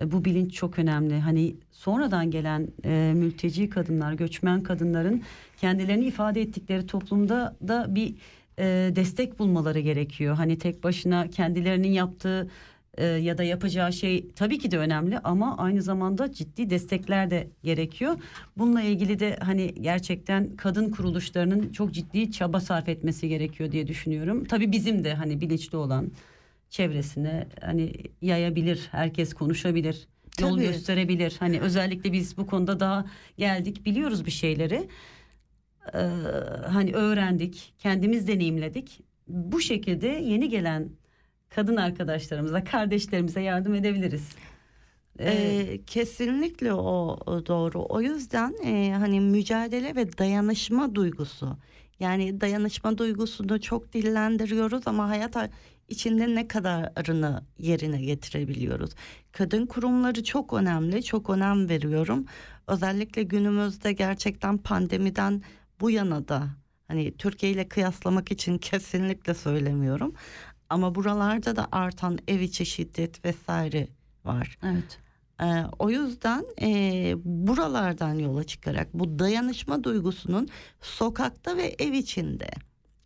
e, 0.00 0.12
bu 0.12 0.24
bilinç 0.24 0.54
çok 0.54 0.78
önemli. 0.78 1.20
Hani 1.20 1.56
sonradan 1.70 2.30
gelen 2.30 2.68
e, 2.84 3.12
mülteci 3.16 3.70
kadınlar, 3.70 4.12
göçmen 4.12 4.62
kadınların 4.62 5.22
kendilerini 5.56 6.04
ifade 6.04 6.40
ettikleri 6.40 6.86
toplumda 6.86 7.56
da 7.68 7.94
bir 7.94 8.14
e, 8.58 8.64
destek 8.96 9.38
bulmaları 9.38 9.80
gerekiyor. 9.80 10.34
Hani 10.34 10.58
tek 10.58 10.84
başına 10.84 11.28
kendilerinin 11.30 11.92
yaptığı 11.92 12.50
e, 12.96 13.04
ya 13.04 13.38
da 13.38 13.42
yapacağı 13.42 13.92
şey 13.92 14.28
tabii 14.36 14.58
ki 14.58 14.70
de 14.70 14.78
önemli 14.78 15.18
ama 15.18 15.58
aynı 15.58 15.82
zamanda 15.82 16.32
ciddi 16.32 16.70
destekler 16.70 17.30
de 17.30 17.48
gerekiyor. 17.62 18.18
Bununla 18.58 18.82
ilgili 18.82 19.18
de 19.18 19.36
hani 19.40 19.74
gerçekten 19.80 20.56
kadın 20.56 20.90
kuruluşlarının 20.90 21.72
çok 21.72 21.92
ciddi 21.92 22.32
çaba 22.32 22.60
sarf 22.60 22.88
etmesi 22.88 23.28
gerekiyor 23.28 23.72
diye 23.72 23.86
düşünüyorum. 23.86 24.44
Tabii 24.44 24.72
bizim 24.72 25.04
de 25.04 25.14
hani 25.14 25.40
bilinçli 25.40 25.76
olan 25.76 26.10
çevresine 26.70 27.46
hani 27.60 27.92
yayabilir, 28.22 28.88
herkes 28.90 29.34
konuşabilir, 29.34 30.08
yol 30.40 30.50
Tabii. 30.56 30.62
gösterebilir. 30.66 31.36
Hani 31.38 31.60
özellikle 31.60 32.12
biz 32.12 32.36
bu 32.36 32.46
konuda 32.46 32.80
daha 32.80 33.06
geldik, 33.38 33.86
biliyoruz 33.86 34.26
bir 34.26 34.30
şeyleri. 34.30 34.88
Ee, 35.94 35.98
hani 36.68 36.92
öğrendik, 36.92 37.74
kendimiz 37.78 38.28
deneyimledik. 38.28 39.00
Bu 39.28 39.60
şekilde 39.60 40.08
yeni 40.08 40.48
gelen 40.48 40.88
kadın 41.56 41.76
arkadaşlarımıza, 41.76 42.64
kardeşlerimize 42.64 43.40
yardım 43.40 43.74
edebiliriz. 43.74 44.28
Ee, 45.18 45.32
Ee, 45.32 45.84
kesinlikle 45.86 46.72
o, 46.72 47.18
o 47.26 47.46
doğru. 47.46 47.86
O 47.88 48.00
yüzden 48.00 48.54
e, 48.64 48.94
hani 48.98 49.20
mücadele 49.20 49.96
ve 49.96 50.18
dayanışma 50.18 50.94
duygusu. 50.94 51.58
Yani 52.00 52.40
dayanışma 52.40 52.98
duygusunu 52.98 53.60
çok 53.60 53.92
dillendiriyoruz 53.92 54.82
ama 54.88 55.08
hayat 55.08 55.36
içinde 55.88 56.34
ne 56.34 56.48
kadarını 56.48 57.44
yerine 57.58 58.02
getirebiliyoruz. 58.02 58.90
Kadın 59.32 59.66
kurumları 59.66 60.24
çok 60.24 60.52
önemli, 60.52 61.02
çok 61.04 61.30
önem 61.30 61.68
veriyorum. 61.68 62.26
Özellikle 62.66 63.22
günümüzde 63.22 63.92
gerçekten 63.92 64.58
pandemiden 64.58 65.42
bu 65.80 65.90
yana 65.90 66.28
da 66.28 66.48
hani 66.88 67.16
Türkiye 67.16 67.52
ile 67.52 67.68
kıyaslamak 67.68 68.32
için 68.32 68.58
kesinlikle 68.70 69.34
söylemiyorum. 69.34 70.14
Ama 70.70 70.94
buralarda 70.94 71.56
da 71.56 71.68
artan 71.72 72.18
ev 72.28 72.40
içi 72.40 72.66
şiddet 72.66 73.24
vesaire 73.24 73.88
var. 74.24 74.58
evet. 74.62 74.98
Ee, 75.40 75.64
o 75.78 75.90
yüzden 75.90 76.44
e, 76.62 77.14
buralardan 77.24 78.14
yola 78.14 78.44
çıkarak 78.44 78.94
bu 78.94 79.18
dayanışma 79.18 79.84
duygusunun 79.84 80.48
sokakta 80.80 81.56
ve 81.56 81.74
ev 81.78 81.92
içinde 81.92 82.48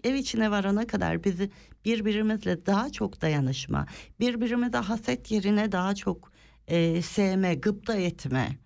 ev 0.04 0.14
içine 0.14 0.50
varana 0.50 0.86
kadar 0.86 1.24
bizi 1.24 1.50
birbirimizle 1.84 2.66
daha 2.66 2.92
çok 2.92 3.20
dayanışma, 3.20 3.86
birbirimize 4.20 4.78
haset 4.78 5.30
yerine 5.30 5.72
daha 5.72 5.94
çok 5.94 6.32
e, 6.68 7.02
sevme, 7.02 7.54
gıpta 7.54 7.94
etme 7.94 8.58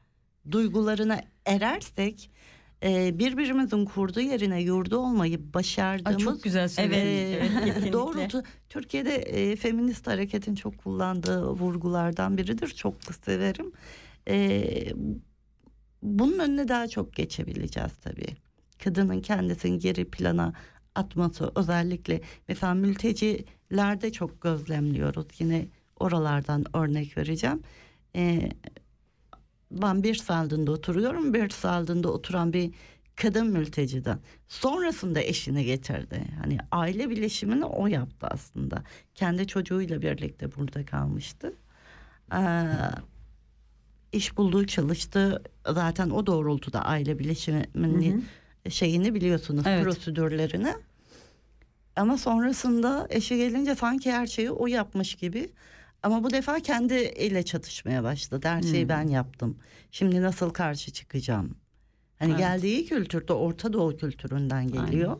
duygularına 0.51 1.21
erersek 1.47 2.31
e, 2.85 3.18
birbirimizin 3.18 3.85
kurduğu 3.85 4.20
yerine 4.20 4.62
yurdu 4.62 4.97
olmayı 4.99 5.37
Ay, 5.39 5.55
başardığımız 5.55 6.22
çok 6.22 6.43
güzel 6.43 6.68
söyledin. 6.68 6.97
ee, 6.97 7.39
Evet, 7.41 7.51
kesinlikle. 7.64 7.93
doğrultu 7.93 8.43
Türkiye'de 8.68 9.14
e, 9.14 9.57
feminist 9.57 10.07
hareketin 10.07 10.55
çok 10.55 10.78
kullandığı 10.78 11.47
vurgulardan 11.47 12.39
biridir. 12.39 12.68
Çok 12.68 12.95
severim. 13.24 13.72
E, 14.28 14.64
bunun 16.03 16.39
önüne 16.39 16.68
daha 16.68 16.89
çok 16.89 17.14
geçebileceğiz 17.14 17.93
tabii. 18.05 18.37
Kadının 18.85 19.20
kendisini 19.20 19.78
geri 19.78 20.05
plana 20.05 20.53
atması 20.95 21.53
özellikle 21.57 22.20
mesela 22.49 22.74
mültecilerde 22.74 24.12
çok 24.12 24.41
gözlemliyoruz. 24.41 25.26
Yine 25.39 25.66
oralardan 25.97 26.64
örnek 26.76 27.16
vereceğim. 27.18 27.62
E, 28.16 28.49
ben 29.83 30.03
bir 30.03 30.14
saldığında 30.14 30.72
oturuyorum. 30.72 31.35
Bir 31.35 31.51
saldığında 31.51 32.09
oturan 32.12 32.53
bir 32.53 32.70
kadın 33.16 33.47
mülteciden. 33.47 34.18
Sonrasında 34.49 35.20
eşini 35.20 35.64
getirdi. 35.64 36.25
Hani 36.43 36.59
aile 36.72 37.11
bileşimini 37.11 37.64
o 37.64 37.87
yaptı 37.87 38.27
aslında. 38.31 38.83
Kendi 39.14 39.47
çocuğuyla 39.47 40.03
birlikte 40.03 40.55
burada 40.57 40.85
kalmıştı. 40.85 41.53
Ee, 42.35 42.64
iş 44.12 44.37
bulduğu 44.37 44.66
çalıştı. 44.66 45.43
Zaten 45.66 46.11
o 46.11 46.27
doğrultuda 46.27 46.85
aile 46.85 47.18
bileşiminin 47.18 48.27
şeyini 48.68 49.14
biliyorsunuz 49.14 49.64
Evet. 49.66 49.85
prosedürlerini. 49.85 50.75
Ama 51.97 52.18
sonrasında 52.18 53.07
eşi 53.11 53.37
gelince 53.37 53.75
sanki 53.75 54.12
her 54.12 54.27
şeyi 54.27 54.51
o 54.51 54.66
yapmış 54.66 55.14
gibi. 55.14 55.53
Ama 56.05 56.25
bu 56.25 56.31
defa 56.31 56.61
kendi 56.61 56.95
ile 56.95 57.43
çatışmaya 57.43 58.03
başladı. 58.05 58.49
Her 58.49 58.63
şeyi 58.63 58.83
Hmm. 58.83 58.89
ben 58.89 59.09
yaptım. 59.09 59.59
Şimdi 59.91 60.23
nasıl 60.23 60.51
karşı 60.51 60.93
çıkacağım? 60.93 61.55
Hani 62.19 62.31
Evet. 62.31 62.39
geldiği 62.41 62.87
kültürde 62.87 63.33
Orta 63.33 63.73
Doğu 63.73 63.97
kültüründen 63.97 64.69
geliyor. 64.69 65.17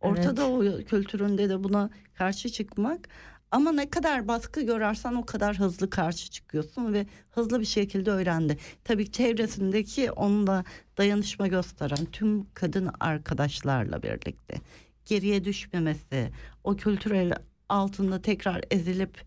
Orta 0.00 0.22
Evet. 0.22 0.36
Doğu 0.36 0.84
kültüründe 0.84 1.48
de 1.48 1.64
buna 1.64 1.90
karşı 2.14 2.48
çıkmak 2.48 3.08
ama 3.50 3.72
ne 3.72 3.90
kadar 3.90 4.28
baskı 4.28 4.62
görersen 4.62 5.14
o 5.14 5.26
kadar 5.26 5.56
hızlı 5.58 5.90
karşı 5.90 6.30
çıkıyorsun 6.30 6.92
ve 6.92 7.06
hızlı 7.30 7.60
bir 7.60 7.64
şekilde 7.66 8.10
öğrendi. 8.10 8.58
Tabii 8.84 9.10
çevresindeki 9.12 10.10
onunla 10.10 10.64
dayanışma 10.98 11.46
gösteren 11.46 12.04
tüm 12.12 12.46
kadın 12.54 12.90
arkadaşlarla 13.00 14.02
birlikte 14.02 14.56
geriye 15.04 15.44
düşmemesi, 15.44 16.30
o 16.64 16.76
kültürel 16.76 17.32
altında 17.68 18.22
tekrar 18.22 18.64
ezilip 18.70 19.20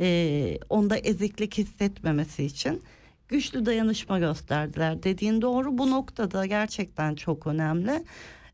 e, 0.00 0.58
onda 0.68 0.96
eziklik 0.96 1.58
hissetmemesi 1.58 2.44
için 2.44 2.82
güçlü 3.28 3.66
dayanışma 3.66 4.18
gösterdiler. 4.18 5.02
Dediğin 5.02 5.42
doğru 5.42 5.78
bu 5.78 5.90
noktada 5.90 6.46
gerçekten 6.46 7.14
çok 7.14 7.46
önemli. 7.46 8.04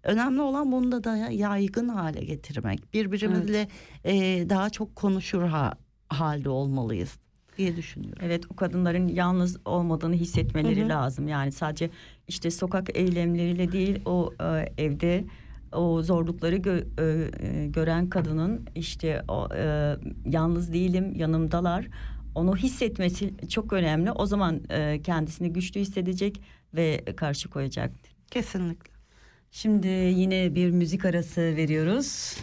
Önemli 0.03 0.41
olan 0.41 0.73
bunu 0.73 0.93
da 0.93 1.05
daha 1.05 1.17
yaygın 1.17 1.89
hale 1.89 2.25
getirmek. 2.25 2.95
Birbirimizle 2.95 3.69
e, 4.05 4.15
daha 4.49 4.71
çok 4.71 4.97
konuşur 4.97 5.43
ha, 5.43 5.73
halde 6.09 6.49
olmalıyız 6.49 7.19
diye 7.59 7.77
düşünüyorum. 7.77 8.23
Evet 8.25 8.45
o 8.51 8.57
kadınların 8.57 9.09
yalnız 9.09 9.57
olmadığını 9.65 10.15
hissetmeleri 10.15 10.81
Hı 10.81 10.85
hı. 10.85 10.89
lazım. 10.89 11.29
Yani 11.29 11.53
sadece 11.53 11.91
işte 12.29 12.51
sokak 12.51 12.97
eylemleriyle 12.97 13.73
değil 13.73 14.01
o 14.05 14.33
e, 14.41 14.73
evde 14.79 15.25
o 15.77 16.03
zorlukları 16.03 16.57
gö- 16.57 16.87
e, 17.01 17.31
e, 17.47 17.67
gören 17.67 18.09
kadının 18.09 18.67
işte 18.75 19.23
o 19.29 19.49
e, 19.55 19.97
yalnız 20.27 20.73
değilim 20.73 21.15
yanımdalar. 21.17 21.89
Onu 22.35 22.57
hissetmesi 22.57 23.49
çok 23.49 23.73
önemli. 23.73 24.13
O 24.13 24.27
zaman 24.27 24.61
e, 24.71 25.03
kendisini 25.03 25.53
güçlü 25.53 25.81
hissedecek 25.81 26.41
ve 26.75 27.05
karşı 27.17 27.51
koyacak. 27.51 27.93
Kesinlikle. 28.31 28.93
Şimdi 29.51 29.89
yine 29.89 30.55
bir 30.55 30.71
müzik 30.71 31.05
arası 31.05 31.41
veriyoruz. 31.41 32.37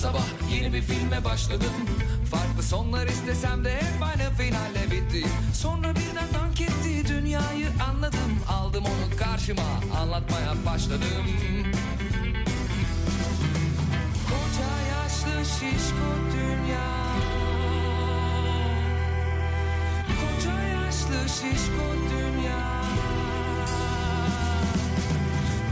Sabah 0.00 0.26
yeni 0.52 0.72
bir 0.72 0.82
filme 0.82 1.24
başladım. 1.24 1.72
Farklı 2.30 2.62
sonlar 2.62 3.06
istesem 3.06 3.64
de 3.64 3.74
hep 3.74 4.02
aynı 4.02 4.30
finalle 4.36 4.90
bitti. 4.90 5.26
Sonra 5.54 5.90
birden 5.90 6.28
dank 6.34 6.60
etti 6.60 7.08
dünyayı 7.08 7.68
anladım. 7.90 8.38
Aldım 8.48 8.84
onu 8.84 9.16
karşıma 9.18 9.62
anlatmaya 10.00 10.52
başladım. 10.66 11.26
Koca 14.26 14.70
yaşlı 14.92 15.44
şişko 15.44 16.10
dünya. 16.36 16.90
Koca 20.20 20.62
yaşlı 20.62 21.28
şişko 21.28 21.86
dünya. 22.10 22.60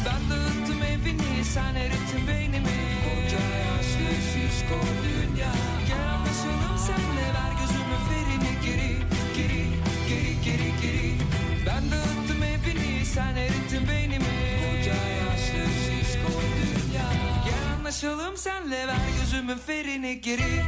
Ben 0.06 0.30
dağıttım 0.30 0.82
evini 0.82 1.44
sen 1.44 1.74
erittin 1.74 2.28
beynimi. 2.28 2.78
Koca 3.04 3.77
şişko 4.30 4.80
dünya 5.04 5.52
Gel 5.88 6.08
anlaşalım 6.14 6.78
senle 6.86 7.26
ver 7.34 7.52
gözümün 7.60 8.02
ferini 8.08 8.52
geri. 8.66 8.92
Geri 9.36 9.64
geri 10.08 10.40
geri 10.44 10.70
geri 10.82 11.12
Ben 11.66 11.90
dağıttım 11.90 12.42
evini 12.42 13.06
sen 13.06 13.36
erittin 13.36 13.88
beynimi 13.88 14.24
Koca 14.24 14.94
yaşlı 14.94 15.64
şişko 15.84 16.32
dünya 16.58 17.10
Gel 17.44 17.76
anlaşalım 17.78 18.36
senle 18.36 18.86
ver 18.86 19.08
gözümün 19.20 19.58
ferini 19.58 20.20
geri 20.20 20.62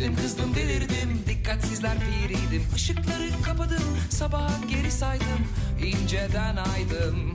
Sevdim 0.00 0.16
kızdım 0.16 0.54
delirdim. 0.54 1.22
Dikkatsizler 1.28 1.96
piriydim. 1.98 2.62
Işıkları 2.76 3.42
kapadım 3.42 3.82
sabaha 4.10 4.50
geri 4.70 4.90
saydım. 4.90 5.46
İnceden 5.84 6.56
aydım. 6.56 7.34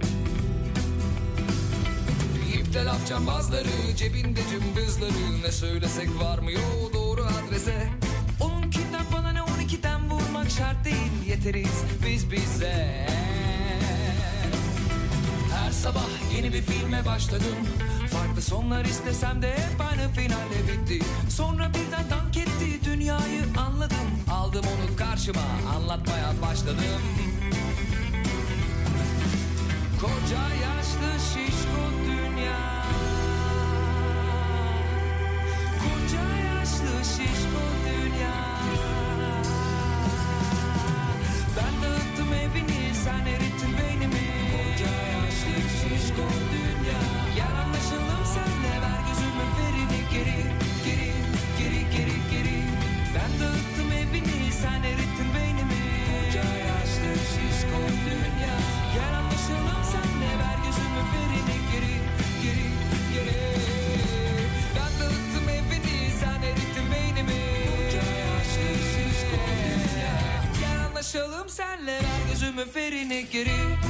İpte 2.53 2.85
laf 2.85 3.07
cambazları 3.09 3.95
cebinde 3.97 4.39
cımbızları. 4.51 5.41
Ne 5.43 5.51
söylesek 5.51 6.09
varmıyor 6.19 6.93
doğru 6.93 7.25
adrese. 7.25 7.89
Onunkinden 8.41 9.05
bana 9.13 9.31
ne 9.31 9.41
on 9.41 9.59
ikiden 9.59 10.09
vurmak 10.09 10.49
şart 10.51 10.85
değil. 10.85 11.11
Yeteriz 11.27 11.83
biz 12.05 12.31
bize. 12.31 13.07
Her 15.55 15.71
sabah 15.71 16.09
yeni 16.35 16.53
bir 16.53 16.61
filme 16.61 17.05
başladım. 17.05 17.55
Farklı 18.11 18.41
sonlar 18.41 18.85
istesem 18.85 19.41
de 19.41 19.51
hep 19.51 19.81
aynı 19.81 20.13
finalle 20.13 20.67
bitti. 20.67 21.05
Sonra 21.29 21.69
birden 21.69 22.09
anlatmaya 25.95 26.41
başladım. 26.41 27.01
Koca 30.01 30.43
yaşlı 30.65 31.11
şişko 31.29 31.83
dünya. 32.07 32.85
Koca 35.83 36.25
yaşlı 36.45 37.05
şişko 37.05 37.63
dünya. 37.85 38.35
Ben 41.57 41.73
dağıttım 41.83 42.33
evini 42.33 42.95
sen 43.03 43.25
erittin 43.25 43.77
beynimi. 43.77 44.25
Koca 44.51 44.93
yaşlı 45.15 45.57
şişko 45.79 46.27
dünya. 46.51 47.01
Gel 47.35 47.55
anlaşalım 47.63 48.25
senle 48.33 48.81
ver 48.81 48.99
gözümün 49.07 49.49
ferini. 49.57 50.09
Geri 50.13 50.45
Geri 50.85 51.11
geri 51.59 51.81
geri 51.91 52.17
geri. 52.31 52.61
Ben 53.15 53.39
dağıttım 53.39 53.91
evini 53.91 54.51
sen 54.61 54.83
erittin 54.83 55.33
beynimi 55.35 55.74
anlaşalım 71.15 71.49
senle 71.49 71.93
ver 71.93 72.29
gözümün 72.31 72.65
ferini 72.65 73.25
geri 73.31 73.84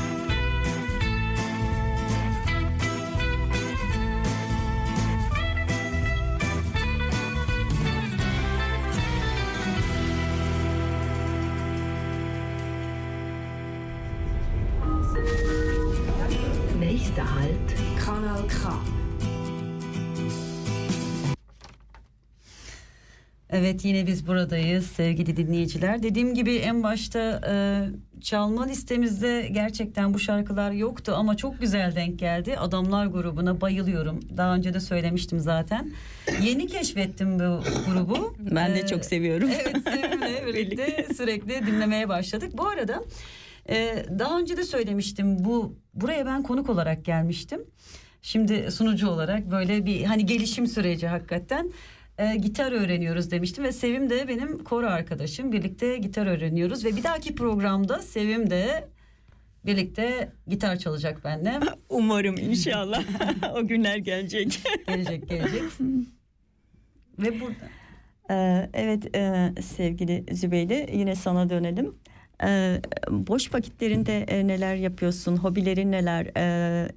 Evet 23.65 23.85
yine 23.85 24.07
biz 24.07 24.27
buradayız 24.27 24.85
sevgili 24.85 25.37
dinleyiciler. 25.37 26.03
Dediğim 26.03 26.33
gibi 26.33 26.55
en 26.55 26.83
başta 26.83 27.41
e, 27.49 27.55
çalma 28.21 28.65
listemizde 28.65 29.47
gerçekten 29.51 30.13
bu 30.13 30.19
şarkılar 30.19 30.71
yoktu 30.71 31.13
ama 31.15 31.37
çok 31.37 31.61
güzel 31.61 31.95
denk 31.95 32.19
geldi. 32.19 32.57
Adamlar 32.57 33.05
grubuna 33.05 33.61
bayılıyorum. 33.61 34.19
Daha 34.37 34.55
önce 34.55 34.73
de 34.73 34.79
söylemiştim 34.79 35.39
zaten. 35.39 35.91
Yeni 36.41 36.67
keşfettim 36.67 37.39
bu 37.39 37.63
grubu. 37.91 38.35
Ben 38.39 38.75
de 38.75 38.79
Ee, 38.79 38.87
çok 38.87 39.05
seviyorum. 39.05 39.49
Evet 39.61 39.77
Sevim'le 39.83 40.47
birlikte 40.53 41.07
sürekli 41.17 41.67
dinlemeye 41.67 42.09
başladık. 42.09 42.51
Bu 42.57 42.67
arada 42.67 43.03
e, 43.69 44.05
daha 44.19 44.39
önce 44.39 44.57
de 44.57 44.63
söylemiştim 44.63 45.45
bu 45.45 45.75
buraya 45.93 46.25
ben 46.25 46.43
konuk 46.43 46.69
olarak 46.69 47.05
gelmiştim. 47.05 47.61
Şimdi 48.21 48.71
sunucu 48.71 49.07
olarak 49.09 49.51
böyle 49.51 49.85
bir 49.85 50.03
hani 50.03 50.25
gelişim 50.25 50.67
süreci 50.67 51.07
hakikaten. 51.07 51.71
E, 52.17 52.35
gitar 52.35 52.71
öğreniyoruz 52.71 53.31
demiştim 53.31 53.63
ve 53.63 53.71
Sevim 53.71 54.09
de 54.09 54.27
benim 54.27 54.63
koro 54.63 54.87
arkadaşım. 54.87 55.51
Birlikte 55.51 55.97
gitar 55.97 56.27
öğreniyoruz 56.27 56.85
ve 56.85 56.95
bir 56.95 57.03
dahaki 57.03 57.35
programda 57.35 57.99
Sevim 57.99 58.49
de 58.49 58.89
birlikte 59.65 60.31
gitar 60.47 60.75
çalacak 60.75 61.23
benimle. 61.25 61.59
Umarım 61.89 62.37
inşallah 62.37 63.03
o 63.55 63.67
günler 63.67 63.97
gelecek. 63.97 64.59
gelecek 64.87 65.29
gelecek. 65.29 65.63
ve 67.19 67.41
burada 67.41 67.69
Ee, 68.31 68.69
evet 68.73 69.15
e, 69.15 69.53
sevgili 69.61 70.25
Zübeyde 70.35 70.89
yine 70.93 71.15
sana 71.15 71.49
dönelim. 71.49 71.95
Ee, 72.43 72.81
boş 73.09 73.53
vakitlerinde 73.53 74.21
e, 74.21 74.47
neler 74.47 74.75
yapıyorsun? 74.75 75.37
Hobilerin 75.37 75.91
neler? 75.91 76.31
Ee, 76.37 76.89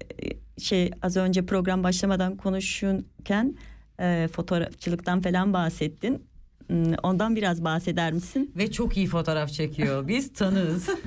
şey 0.59 0.91
az 1.03 1.17
önce 1.17 1.47
program 1.47 1.85
başlamadan 1.85 2.37
konuşurken 2.37 3.55
e, 4.01 4.29
fotoğrafçılıktan 4.33 5.21
falan 5.21 5.53
bahsettin. 5.53 6.27
Hmm, 6.67 6.93
Ondan 7.03 7.37
biraz 7.37 7.65
bahseder 7.65 8.13
misin? 8.13 8.53
ve 8.57 8.71
çok 8.71 8.97
iyi 8.97 9.07
fotoğraf 9.07 9.51
çekiyor. 9.51 10.09
Biz 10.09 10.33
tanığız. 10.33 10.89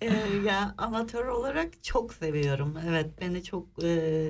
Ee, 0.00 0.06
ya 0.46 0.74
amatör 0.78 1.26
olarak 1.26 1.84
çok 1.84 2.14
seviyorum. 2.14 2.78
Evet 2.88 3.06
beni 3.20 3.42
çok 3.44 3.66
e, 3.84 4.28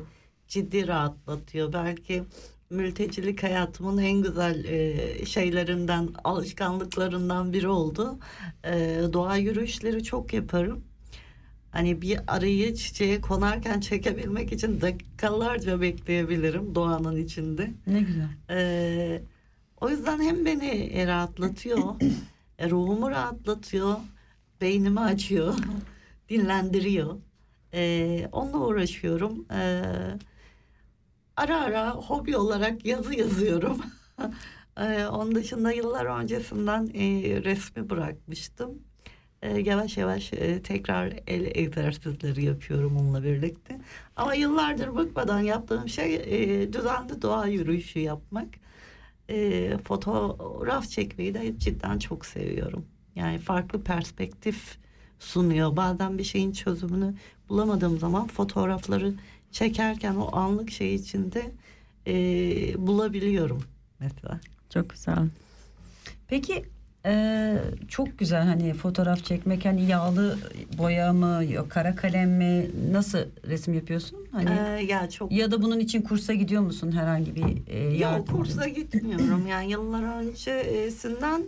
ciddi 0.48 0.86
rahatlatıyor. 0.88 1.72
Belki 1.72 2.22
mültecilik 2.70 3.42
hayatımın 3.42 3.98
en 3.98 4.22
güzel 4.22 4.64
e, 4.64 5.26
şeylerinden, 5.26 6.08
alışkanlıklarından 6.24 7.52
biri 7.52 7.68
oldu. 7.68 8.18
E, 8.64 9.00
doğa 9.12 9.36
yürüyüşleri 9.36 10.04
çok 10.04 10.32
yaparım. 10.32 10.84
Hani 11.76 12.02
bir 12.02 12.20
arıyı 12.26 12.74
çiçeğe 12.74 13.20
konarken 13.20 13.80
çekebilmek 13.80 14.52
için 14.52 14.80
dakikalarca 14.80 15.80
bekleyebilirim 15.80 16.74
doğanın 16.74 17.16
içinde. 17.16 17.70
ne 17.86 18.00
güzel. 18.00 18.28
Ee, 18.50 19.22
o 19.80 19.90
yüzden 19.90 20.20
hem 20.20 20.44
beni 20.44 21.06
rahatlatıyor, 21.06 21.94
e, 22.58 22.70
ruhumu 22.70 23.10
rahatlatıyor. 23.10 23.96
beynimi 24.60 25.00
açıyor, 25.00 25.54
dinlendiriyor. 26.28 27.16
Ee, 27.74 28.28
onunla 28.32 28.58
uğraşıyorum. 28.58 29.46
Ee, 29.52 29.82
ara 31.36 31.60
ara 31.60 31.90
hobi 31.90 32.36
olarak 32.36 32.86
yazı 32.86 33.14
yazıyorum. 33.14 33.78
ee, 34.80 35.06
onun 35.06 35.34
dışında 35.34 35.72
yıllar 35.72 36.06
öncesinden 36.20 36.90
e, 36.94 37.04
resmi 37.44 37.90
bırakmıştım. 37.90 38.78
Ee, 39.42 39.58
yavaş 39.58 39.96
yavaş 39.96 40.32
e, 40.32 40.62
tekrar 40.62 41.12
el 41.26 41.46
egzersizleri 41.54 42.44
yapıyorum 42.44 42.96
onunla 42.96 43.24
birlikte. 43.24 43.80
Ama 44.16 44.34
yıllardır 44.34 44.96
bıkmadan 44.96 45.40
yaptığım 45.40 45.88
şey 45.88 46.14
e, 46.14 46.72
düzenli 46.72 47.22
doğa 47.22 47.46
yürüyüşü 47.46 47.98
yapmak. 47.98 48.48
E, 49.28 49.78
fotoğraf 49.84 50.88
çekmeyi 50.88 51.34
de 51.34 51.58
cidden 51.58 51.98
çok 51.98 52.26
seviyorum. 52.26 52.86
Yani 53.14 53.38
farklı 53.38 53.82
perspektif 53.82 54.78
sunuyor. 55.18 55.76
Bazen 55.76 56.18
bir 56.18 56.24
şeyin 56.24 56.52
çözümünü 56.52 57.14
bulamadığım 57.48 57.98
zaman 57.98 58.26
fotoğrafları 58.26 59.14
çekerken 59.52 60.14
o 60.14 60.36
anlık 60.36 60.70
şey 60.70 60.94
içinde 60.94 61.52
e, 62.06 62.14
bulabiliyorum 62.86 63.62
mesela. 64.00 64.40
Çok 64.70 64.90
güzel. 64.90 65.28
Peki 66.28 66.64
e, 67.06 67.58
çok 67.88 68.18
güzel 68.18 68.42
hani 68.42 68.74
fotoğraf 68.74 69.24
çekmek 69.24 69.64
hani 69.64 69.86
yağlı 69.86 70.38
boya 70.78 71.12
mı 71.12 71.42
kara 71.68 71.96
kalem 71.96 72.30
mi 72.30 72.70
nasıl 72.90 73.18
resim 73.48 73.74
yapıyorsun? 73.74 74.18
Hani 74.32 74.50
Ee, 74.50 74.84
ya 74.84 75.10
çok 75.10 75.32
ya 75.32 75.50
da 75.50 75.62
bunun 75.62 75.80
için 75.80 76.02
kursa 76.02 76.34
gidiyor 76.34 76.62
musun 76.62 76.92
herhangi 76.92 77.34
bir 77.34 77.68
e, 77.68 77.98
Yok 77.98 78.28
kursa 78.28 78.68
gitmiyorum 78.68 79.46
yani 79.50 79.70
yıllar 79.70 80.20
öncesinden 80.20 81.42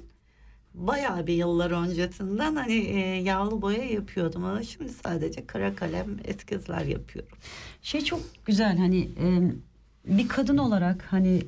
bayağı 0.74 1.26
bir 1.26 1.34
yıllar 1.34 1.70
öncesinden 1.70 2.56
hani 2.56 2.74
e, 2.74 2.98
yağlı 3.22 3.62
boya 3.62 3.84
yapıyordum 3.84 4.44
ama 4.44 4.62
şimdi 4.62 4.92
sadece 4.92 5.46
kara 5.46 5.74
kalem 5.74 6.06
eskizler 6.24 6.84
yapıyorum. 6.84 7.38
Şey 7.82 8.00
çok 8.00 8.20
güzel 8.44 8.78
hani 8.78 9.00
e, 9.00 9.52
bir 10.04 10.28
kadın 10.28 10.58
olarak 10.58 11.04
hani 11.10 11.42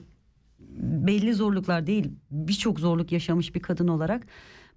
belli 0.77 1.35
zorluklar 1.35 1.87
değil 1.87 2.11
birçok 2.31 2.81
zorluk 2.81 3.13
yaşamış 3.13 3.55
bir 3.55 3.61
kadın 3.61 3.89
olarak 3.89 4.27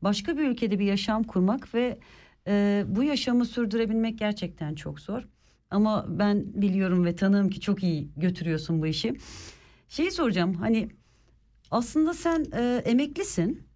başka 0.01 0.37
bir 0.37 0.47
ülkede 0.47 0.79
bir 0.79 0.85
yaşam 0.85 1.23
kurmak 1.23 1.73
ve 1.73 1.99
e, 2.47 2.85
bu 2.87 3.03
yaşamı 3.03 3.45
sürdürebilmek 3.45 4.19
gerçekten 4.19 4.75
çok 4.75 4.99
zor. 4.99 5.27
Ama 5.71 6.05
ben 6.09 6.61
biliyorum 6.61 7.05
ve 7.05 7.15
tanığım 7.15 7.49
ki 7.49 7.59
çok 7.59 7.83
iyi 7.83 8.09
götürüyorsun 8.17 8.81
bu 8.81 8.87
işi. 8.87 9.13
Şeyi 9.89 10.11
soracağım 10.11 10.53
hani 10.53 10.89
aslında 11.71 12.13
sen 12.13 12.45
e, 12.53 12.81
emeklisin. 12.85 13.67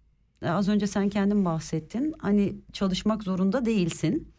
E, 0.42 0.48
Az 0.48 0.68
önce 0.68 0.86
sen 0.86 1.08
kendin 1.08 1.44
bahsettin. 1.44 2.14
Hani 2.18 2.56
çalışmak 2.72 3.22
zorunda 3.22 3.64
değilsin. 3.64 4.32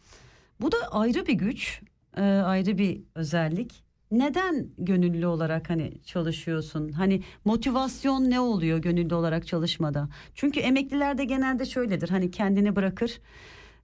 Bu 0.60 0.72
da 0.72 0.76
ayrı 0.90 1.26
bir 1.26 1.34
güç, 1.34 1.80
e, 2.16 2.22
ayrı 2.22 2.78
bir 2.78 3.00
özellik. 3.14 3.84
Neden 4.10 4.68
gönüllü 4.78 5.26
olarak 5.26 5.70
hani 5.70 6.02
çalışıyorsun? 6.04 6.92
Hani 6.92 7.22
motivasyon 7.44 8.30
ne 8.30 8.40
oluyor 8.40 8.78
gönüllü 8.78 9.14
olarak 9.14 9.46
çalışmada? 9.46 10.08
Çünkü 10.34 10.60
emeklilerde 10.60 11.24
genelde 11.24 11.66
şöyledir. 11.66 12.08
Hani 12.08 12.30
kendini 12.30 12.76
bırakır 12.76 13.20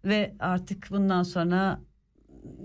ve 0.04 0.34
artık 0.40 0.88
bundan 0.90 1.22
sonra 1.22 1.80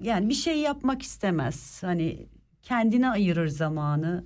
yani 0.01 0.29
bir 0.29 0.33
şey 0.33 0.59
yapmak 0.59 1.01
istemez. 1.01 1.83
Hani 1.83 2.27
kendine 2.63 3.09
ayırır 3.09 3.47
zamanı. 3.47 4.25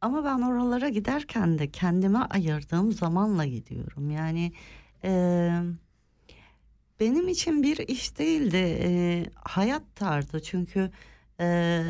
Ama 0.00 0.24
ben 0.24 0.42
oralara 0.42 0.88
giderken 0.88 1.58
de 1.58 1.70
kendime 1.70 2.18
ayırdığım 2.18 2.92
zamanla 2.92 3.44
gidiyorum. 3.44 4.10
Yani 4.10 4.52
e, 5.04 5.50
benim 7.00 7.28
için 7.28 7.62
bir 7.62 7.78
iş 7.88 8.18
değildi 8.18 8.78
e, 8.80 9.24
hayat 9.34 9.82
tarzı 9.94 10.42
çünkü 10.42 10.90
e, 11.40 11.84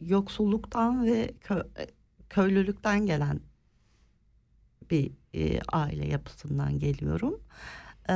yoksulluktan 0.00 1.04
ve 1.06 1.26
kö- 1.40 1.88
köylülükten 2.30 3.06
gelen 3.06 3.40
bir 4.90 5.12
e, 5.34 5.60
aile 5.72 6.06
yapısından 6.08 6.78
geliyorum. 6.78 7.40
E, 8.10 8.14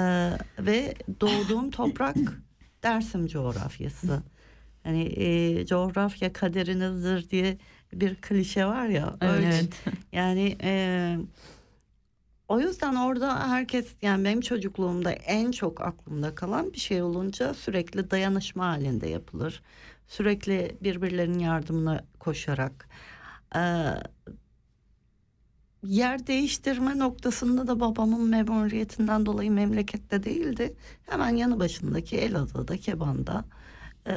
ve 0.58 0.94
doğduğum 1.20 1.70
toprak 1.70 2.42
Dersim 2.82 3.26
coğrafyası. 3.26 4.22
Hani 4.84 5.02
e, 5.02 5.66
coğrafya 5.66 6.32
kaderinizdir 6.32 7.30
diye 7.30 7.58
bir 7.92 8.14
klişe 8.16 8.66
var 8.66 8.88
ya. 8.88 9.16
öyle. 9.20 9.68
Yani 10.12 10.56
e, 10.62 11.16
o 12.48 12.60
yüzden 12.60 12.94
orada 12.94 13.48
herkes 13.50 13.94
yani 14.02 14.24
benim 14.24 14.40
çocukluğumda 14.40 15.10
en 15.12 15.50
çok 15.50 15.80
aklımda 15.80 16.34
kalan 16.34 16.72
bir 16.72 16.78
şey 16.78 17.02
olunca 17.02 17.54
sürekli 17.54 18.10
dayanışma 18.10 18.66
halinde 18.66 19.08
yapılır. 19.08 19.62
Sürekli 20.08 20.76
birbirlerinin 20.82 21.38
yardımına 21.38 22.04
koşarak. 22.20 22.88
E, 23.56 23.60
yer 25.82 26.26
değiştirme 26.26 26.98
noktasında 26.98 27.66
da 27.66 27.80
babamın 27.80 28.28
memuriyetinden 28.28 29.26
dolayı 29.26 29.50
memlekette 29.50 30.22
değildi. 30.22 30.74
Hemen 31.06 31.36
yanı 31.36 31.60
başındaki 31.60 32.16
Elazığ'da, 32.16 32.76
Keban'da 32.76 33.44
e, 34.06 34.14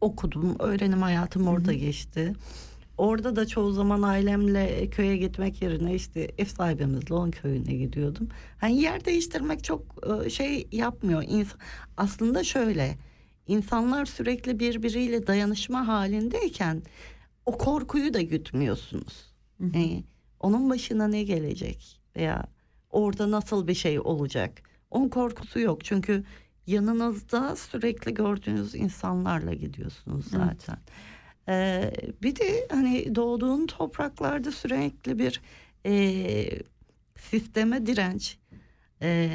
okudum. 0.00 0.56
Öğrenim 0.58 1.02
hayatım 1.02 1.48
orada 1.48 1.72
geçti. 1.72 2.32
Orada 2.98 3.36
da 3.36 3.46
çoğu 3.46 3.72
zaman 3.72 4.02
ailemle 4.02 4.90
köye 4.90 5.16
gitmek 5.16 5.62
yerine 5.62 5.94
işte 5.94 6.32
ev 6.38 6.44
sahibimizle 6.44 7.14
onun 7.14 7.30
köyüne 7.30 7.74
gidiyordum. 7.74 8.28
Hani 8.60 8.80
yer 8.80 9.04
değiştirmek 9.04 9.64
çok 9.64 9.82
şey 10.30 10.68
yapmıyor. 10.72 11.22
İns- 11.22 11.56
aslında 11.96 12.44
şöyle 12.44 12.98
insanlar 13.46 14.06
sürekli 14.06 14.60
birbiriyle 14.60 15.26
dayanışma 15.26 15.88
halindeyken 15.88 16.82
o 17.46 17.58
korkuyu 17.58 18.14
da 18.14 18.20
gütmüyorsunuz. 18.22 19.34
Yani 19.60 20.04
onun 20.40 20.70
başına 20.70 21.08
ne 21.08 21.22
gelecek 21.22 22.00
veya 22.16 22.44
orada 22.90 23.30
nasıl 23.30 23.68
bir 23.68 23.74
şey 23.74 24.00
olacak? 24.00 24.62
Onun 24.90 25.08
korkusu 25.08 25.60
yok 25.60 25.84
çünkü 25.84 26.24
yanınızda 26.66 27.56
sürekli 27.56 28.14
gördüğünüz 28.14 28.74
insanlarla 28.74 29.54
gidiyorsunuz 29.54 30.26
zaten. 30.30 30.78
Ee, 31.48 31.92
bir 32.22 32.36
de 32.36 32.66
hani 32.70 33.14
doğduğun 33.14 33.66
topraklarda 33.66 34.52
sürekli 34.52 35.18
bir 35.18 35.40
e, 35.86 36.48
sisteme 37.18 37.86
direnç, 37.86 38.38
e, 39.02 39.30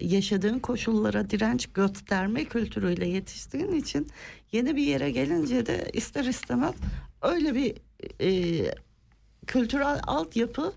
yaşadığın 0.00 0.58
koşullara 0.58 1.30
direnç 1.30 1.66
gösterme 1.66 2.44
kültürüyle 2.44 3.08
yetiştiğin 3.08 3.72
için 3.72 4.08
yeni 4.52 4.76
bir 4.76 4.82
yere 4.82 5.10
gelince 5.10 5.66
de 5.66 5.90
ister 5.92 6.24
istemez 6.24 6.74
öyle 7.22 7.54
bir 7.54 7.74
e, 8.20 8.74
kültürel 9.46 10.00
altyapı 10.06 10.72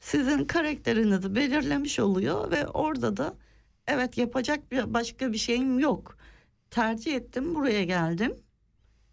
sizin 0.00 0.44
karakterinizi 0.44 1.34
belirlemiş 1.34 2.00
oluyor 2.00 2.50
ve 2.50 2.66
orada 2.66 3.16
da 3.16 3.34
evet 3.86 4.18
yapacak 4.18 4.72
bir 4.72 4.94
başka 4.94 5.32
bir 5.32 5.38
şeyim 5.38 5.78
yok. 5.78 6.16
Tercih 6.70 7.14
ettim 7.14 7.54
buraya 7.54 7.84
geldim 7.84 8.34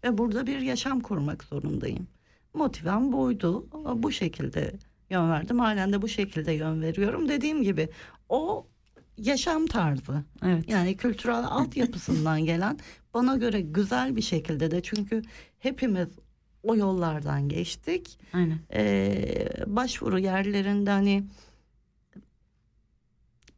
ve 0.04 0.18
burada 0.18 0.46
bir 0.46 0.60
yaşam 0.60 1.00
kurmak 1.00 1.44
zorundayım. 1.44 2.06
Motivem 2.54 3.12
buydu. 3.12 3.66
Bu 4.02 4.12
şekilde 4.12 4.72
yön 5.10 5.30
verdim. 5.30 5.58
Halen 5.58 5.92
de 5.92 6.02
bu 6.02 6.08
şekilde 6.08 6.52
yön 6.52 6.82
veriyorum. 6.82 7.28
Dediğim 7.28 7.62
gibi 7.62 7.88
o 8.30 8.66
yaşam 9.18 9.66
tarzı. 9.66 10.24
Evet. 10.44 10.68
Yani 10.68 10.96
kültürel 10.96 11.44
altyapısından 11.44 12.44
gelen 12.44 12.78
bana 13.14 13.36
göre 13.36 13.60
güzel 13.60 14.16
bir 14.16 14.22
şekilde 14.22 14.70
de 14.70 14.82
çünkü 14.82 15.22
hepimiz 15.58 16.08
o 16.62 16.76
yollardan 16.76 17.48
geçtik. 17.48 18.18
Aynen. 18.32 18.58
Ee, 18.72 19.48
başvuru 19.66 20.18
yerlerinde 20.18 20.90
hani 20.90 21.24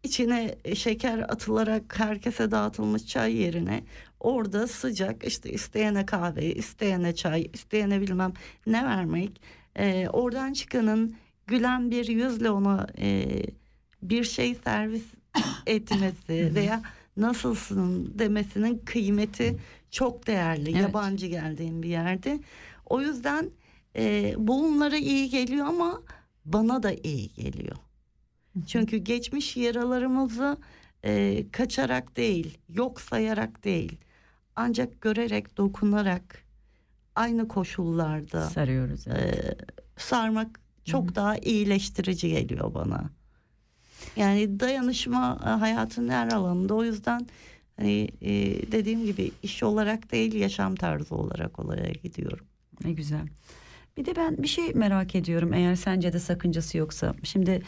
içine 0.03 0.55
şeker 0.75 1.19
atılarak 1.19 1.99
herkese 1.99 2.51
dağıtılmış 2.51 3.07
çay 3.07 3.37
yerine 3.37 3.85
orada 4.21 4.67
sıcak 4.67 5.25
işte 5.25 5.51
isteyene 5.51 6.07
kahve, 6.07 6.55
isteyene 6.55 7.15
çay, 7.15 7.51
isteyene 7.53 8.01
bilmem 8.01 8.33
ne 8.67 8.85
vermek. 8.85 9.43
Ee, 9.77 10.09
oradan 10.09 10.53
çıkanın 10.53 11.17
gülen 11.47 11.91
bir 11.91 12.09
yüzle 12.09 12.51
ona 12.51 12.87
e, 12.99 13.43
bir 14.03 14.25
şey 14.25 14.55
servis 14.55 15.05
etmesi 15.67 16.55
veya 16.55 16.83
nasılsın 17.17 18.13
demesinin 18.19 18.83
kıymeti 18.85 19.59
çok 19.91 20.27
değerli. 20.27 20.71
Evet. 20.71 20.81
Yabancı 20.81 21.27
geldiğim 21.27 21.83
bir 21.83 21.89
yerde. 21.89 22.41
O 22.87 23.01
yüzden 23.01 23.51
e, 23.97 24.35
bu 24.39 24.67
onlara 24.67 24.97
iyi 24.97 25.31
geliyor 25.31 25.67
ama 25.67 26.03
bana 26.45 26.83
da 26.83 26.93
iyi 26.93 27.33
geliyor. 27.35 27.77
Çünkü 28.67 28.97
geçmiş 28.97 29.57
yaralarımızı 29.57 30.57
e, 31.05 31.45
kaçarak 31.53 32.17
değil, 32.17 32.59
yok 32.69 33.01
sayarak 33.01 33.65
değil, 33.65 33.97
ancak 34.57 35.01
görerek, 35.01 35.57
dokunarak 35.57 36.45
aynı 37.15 37.49
koşullarda 37.49 38.51
Sarıyoruz. 38.51 39.07
Evet. 39.07 39.35
e, 39.35 39.57
sarmak 39.97 40.61
çok 40.85 41.15
daha 41.15 41.37
iyileştirici 41.37 42.29
geliyor 42.29 42.75
bana. 42.75 43.11
Yani 44.17 44.61
dayanışma 44.61 45.39
e, 45.45 45.49
hayatın 45.49 46.09
her 46.09 46.29
alanında 46.29 46.75
o 46.75 46.85
yüzden 46.85 47.27
hani 47.77 48.09
e, 48.21 48.33
dediğim 48.73 49.05
gibi 49.05 49.33
iş 49.43 49.63
olarak 49.63 50.13
değil 50.13 50.35
yaşam 50.35 50.75
tarzı 50.75 51.15
olarak 51.15 51.59
oraya 51.59 51.93
gidiyorum. 51.93 52.47
Ne 52.85 52.93
güzel. 52.93 53.29
Bir 53.97 54.05
de 54.05 54.17
ben 54.17 54.43
bir 54.43 54.49
şey 54.49 54.73
merak 54.75 55.15
ediyorum 55.15 55.53
eğer 55.53 55.75
sence 55.75 56.13
de 56.13 56.19
sakıncası 56.19 56.79
yoksa. 56.79 57.15
Şimdi 57.23 57.63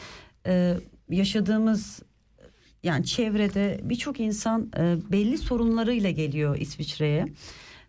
e, 0.46 0.76
yaşadığımız 1.10 2.02
yani 2.82 3.04
çevrede 3.04 3.80
birçok 3.82 4.20
insan 4.20 4.70
e, 4.78 4.96
belli 5.12 5.38
sorunlarıyla 5.38 6.10
geliyor 6.10 6.56
İsviçre'ye 6.58 7.26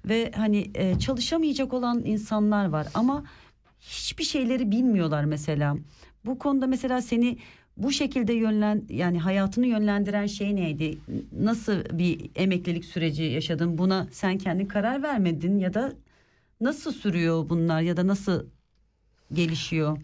ve 0.05 0.31
hani 0.35 0.71
e, 0.75 0.99
çalışamayacak 0.99 1.73
olan 1.73 2.01
insanlar 2.05 2.65
var 2.65 2.87
ama 2.93 3.23
hiçbir 3.79 4.23
şeyleri 4.23 4.71
bilmiyorlar 4.71 5.23
mesela. 5.23 5.77
Bu 6.25 6.39
konuda 6.39 6.67
mesela 6.67 7.01
seni 7.01 7.37
bu 7.77 7.91
şekilde 7.91 8.33
yönlen 8.33 8.83
yani 8.89 9.19
hayatını 9.19 9.67
yönlendiren 9.67 10.25
şey 10.25 10.55
neydi? 10.55 10.97
Nasıl 11.39 11.83
bir 11.91 12.29
emeklilik 12.35 12.85
süreci 12.85 13.23
yaşadın? 13.23 13.77
Buna 13.77 14.07
sen 14.11 14.37
kendin 14.37 14.65
karar 14.65 15.03
vermedin 15.03 15.59
ya 15.59 15.73
da 15.73 15.93
nasıl 16.61 16.93
sürüyor 16.93 17.49
bunlar 17.49 17.81
ya 17.81 17.97
da 17.97 18.07
nasıl 18.07 18.45
gelişiyor 19.33 19.97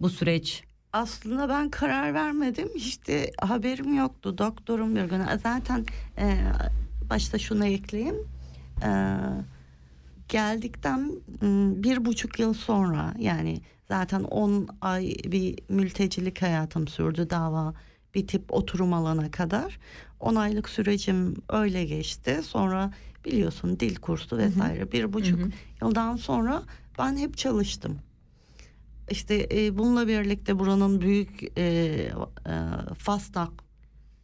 bu 0.00 0.10
süreç? 0.10 0.64
Aslında 0.92 1.48
ben 1.48 1.70
karar 1.70 2.14
vermedim. 2.14 2.68
İşte 2.74 3.30
haberim 3.40 3.94
yoktu. 3.94 4.38
Doktorum 4.38 4.96
bir 4.96 5.04
gün. 5.04 5.20
Zaten 5.42 5.84
e, 6.18 6.36
başta 7.10 7.38
şunu 7.38 7.66
ekleyeyim. 7.66 8.16
E, 8.82 8.90
geldikten 10.28 11.00
m, 11.42 11.82
bir 11.82 12.04
buçuk 12.04 12.38
yıl 12.38 12.54
sonra 12.54 13.14
yani 13.18 13.60
zaten 13.88 14.24
10 14.24 14.68
ay 14.80 15.14
bir 15.24 15.58
mültecilik 15.68 16.42
hayatım 16.42 16.88
sürdü 16.88 17.30
dava 17.30 17.74
bitip 18.14 18.54
oturum 18.54 18.92
alana 18.92 19.30
kadar. 19.30 19.78
10 20.20 20.34
aylık 20.34 20.68
sürecim 20.68 21.34
öyle 21.48 21.84
geçti. 21.84 22.40
Sonra 22.44 22.92
biliyorsun 23.24 23.80
dil 23.80 23.96
kursu 23.96 24.38
vesaire 24.38 24.92
bir 24.92 25.12
buçuk 25.12 25.40
yıldan 25.82 26.16
sonra 26.16 26.62
ben 26.98 27.16
hep 27.16 27.36
çalıştım. 27.36 27.98
İşte 29.10 29.48
e, 29.52 29.78
bununla 29.78 30.08
birlikte 30.08 30.58
buranın 30.58 31.00
büyük 31.00 31.58
e, 31.58 31.62
e, 31.62 32.12
Fastak 32.98 33.50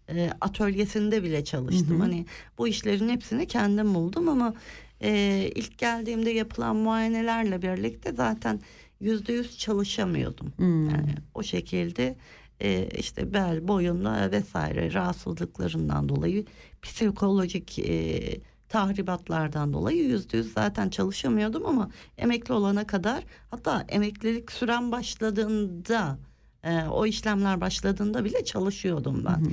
e, 0.09 0.31
atölyesinde 0.41 1.23
bile 1.23 1.45
çalıştım. 1.45 2.01
Hani 2.01 2.27
bu 2.59 2.69
işlerin 2.69 3.09
hepsini 3.09 3.47
kendim 3.47 3.95
buldum 3.95 4.29
ama 4.29 4.55
e, 5.03 5.51
ilk 5.55 5.79
geldiğimde 5.79 6.31
yapılan 6.31 6.77
muayenelerle 6.77 7.63
birlikte 7.63 8.13
zaten 8.13 8.61
yüzde 9.01 9.33
yüz 9.33 9.59
çalışamıyordum. 9.59 10.53
Yani 10.91 11.15
o 11.35 11.43
şekilde 11.43 12.17
e, 12.61 12.89
işte 12.99 13.35
bel, 13.35 13.69
boyunla 13.69 14.31
vesaire 14.31 14.93
rahatsızlıklarından 14.93 16.09
dolayı 16.09 16.45
psikolojik 16.83 17.79
e, 17.79 18.21
tahribatlardan 18.69 19.73
dolayı 19.73 20.05
yüzde 20.05 20.37
yüz 20.37 20.53
zaten 20.53 20.89
çalışamıyordum 20.89 21.67
ama 21.67 21.91
emekli 22.19 22.55
olana 22.55 22.87
kadar 22.87 23.25
hatta 23.51 23.85
emeklilik 23.89 24.53
süren 24.53 24.93
başladığında 24.93 26.19
e, 26.65 26.83
o 26.83 27.07
işlemler 27.07 27.61
başladığında 27.61 28.25
bile 28.25 28.45
çalışıyordum 28.45 29.25
ben. 29.25 29.53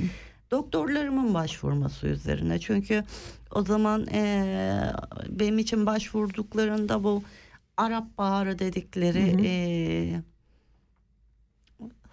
Doktorlarımın 0.51 1.33
başvurması 1.33 2.07
üzerine 2.07 2.59
çünkü 2.59 3.03
o 3.51 3.63
zaman 3.65 4.07
e, 4.07 4.93
benim 5.29 5.59
için 5.59 5.85
başvurduklarında 5.85 7.03
bu 7.03 7.23
Arap 7.78 8.17
Baharı 8.17 8.59
dedikleri 8.59 9.36
e, 9.45 9.51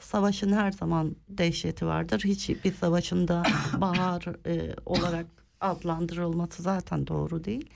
savaşın 0.01 0.53
her 0.53 0.73
zaman 0.73 1.17
dehşeti 1.29 1.87
vardır. 1.87 2.23
Hiçbir 2.25 2.73
savaşında 2.73 3.43
bahar 3.81 4.27
e, 4.47 4.75
olarak 4.87 5.27
adlandırılması 5.61 6.63
zaten 6.63 7.07
doğru 7.07 7.45
değil. 7.45 7.71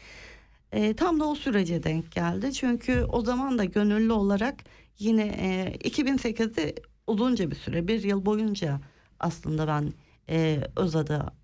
E, 0.73 0.95
tam 0.95 1.21
da 1.21 1.25
o 1.25 1.35
sürece 1.35 1.83
denk 1.83 2.13
geldi. 2.13 2.53
Çünkü 2.53 3.05
o 3.09 3.21
zaman 3.21 3.59
da 3.59 3.65
gönüllü 3.65 4.13
olarak 4.13 4.55
yine 4.99 5.27
e, 5.27 5.77
2008'de 5.89 6.75
uzunca 7.07 7.51
bir 7.51 7.57
süre 7.57 7.89
bir 7.89 8.03
yıl 8.03 8.27
boyunca 8.27 8.81
aslında 9.21 9.67
ben 9.67 9.93
e, 10.29 10.61
Öza'da 10.77 11.35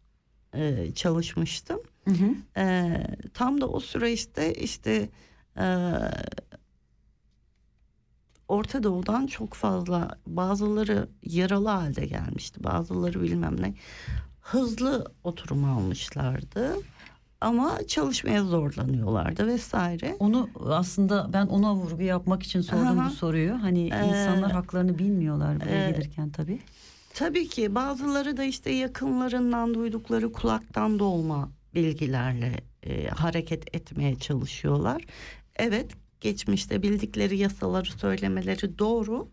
e, 0.54 0.92
çalışmıştım. 0.94 1.80
E, 2.56 2.96
tam 3.34 3.60
da 3.60 3.68
o 3.68 3.80
süreçte 3.80 4.54
işte 4.54 5.08
e, 5.58 5.66
Orta 8.48 8.82
Doğu'dan 8.82 9.26
çok 9.26 9.54
fazla 9.54 10.18
bazıları 10.26 11.08
yaralı 11.22 11.68
halde 11.68 12.06
gelmişti. 12.06 12.64
Bazıları 12.64 13.22
bilmem 13.22 13.62
ne 13.62 13.74
hızlı 14.40 15.12
oturum 15.24 15.64
almışlardı. 15.64 16.76
Ama 17.40 17.78
çalışmaya 17.86 18.44
zorlanıyorlardı 18.44 19.46
vesaire. 19.46 20.16
Onu 20.18 20.50
aslında 20.68 21.30
ben 21.32 21.46
ona 21.46 21.74
vurgu 21.74 22.02
yapmak 22.02 22.42
için 22.42 22.60
sordum 22.60 22.98
Aha. 22.98 23.06
bu 23.06 23.10
soruyu. 23.10 23.62
Hani 23.62 23.80
Ee, 23.80 24.08
insanlar 24.08 24.52
haklarını 24.52 24.98
bilmiyorlar 24.98 25.60
buraya 25.60 25.88
e, 25.88 25.90
gelirken 25.90 26.30
tabii. 26.30 26.60
Tabii 27.14 27.48
ki 27.48 27.74
bazıları 27.74 28.36
da 28.36 28.44
işte 28.44 28.70
yakınlarından 28.70 29.74
duydukları 29.74 30.32
kulaktan 30.32 30.98
dolma 30.98 31.50
bilgilerle 31.74 32.56
e, 32.82 33.08
hareket 33.08 33.74
etmeye 33.76 34.18
çalışıyorlar. 34.18 35.02
Evet 35.56 35.90
geçmişte 36.20 36.82
bildikleri 36.82 37.38
yasaları 37.38 37.92
söylemeleri 37.92 38.78
doğru. 38.78 39.28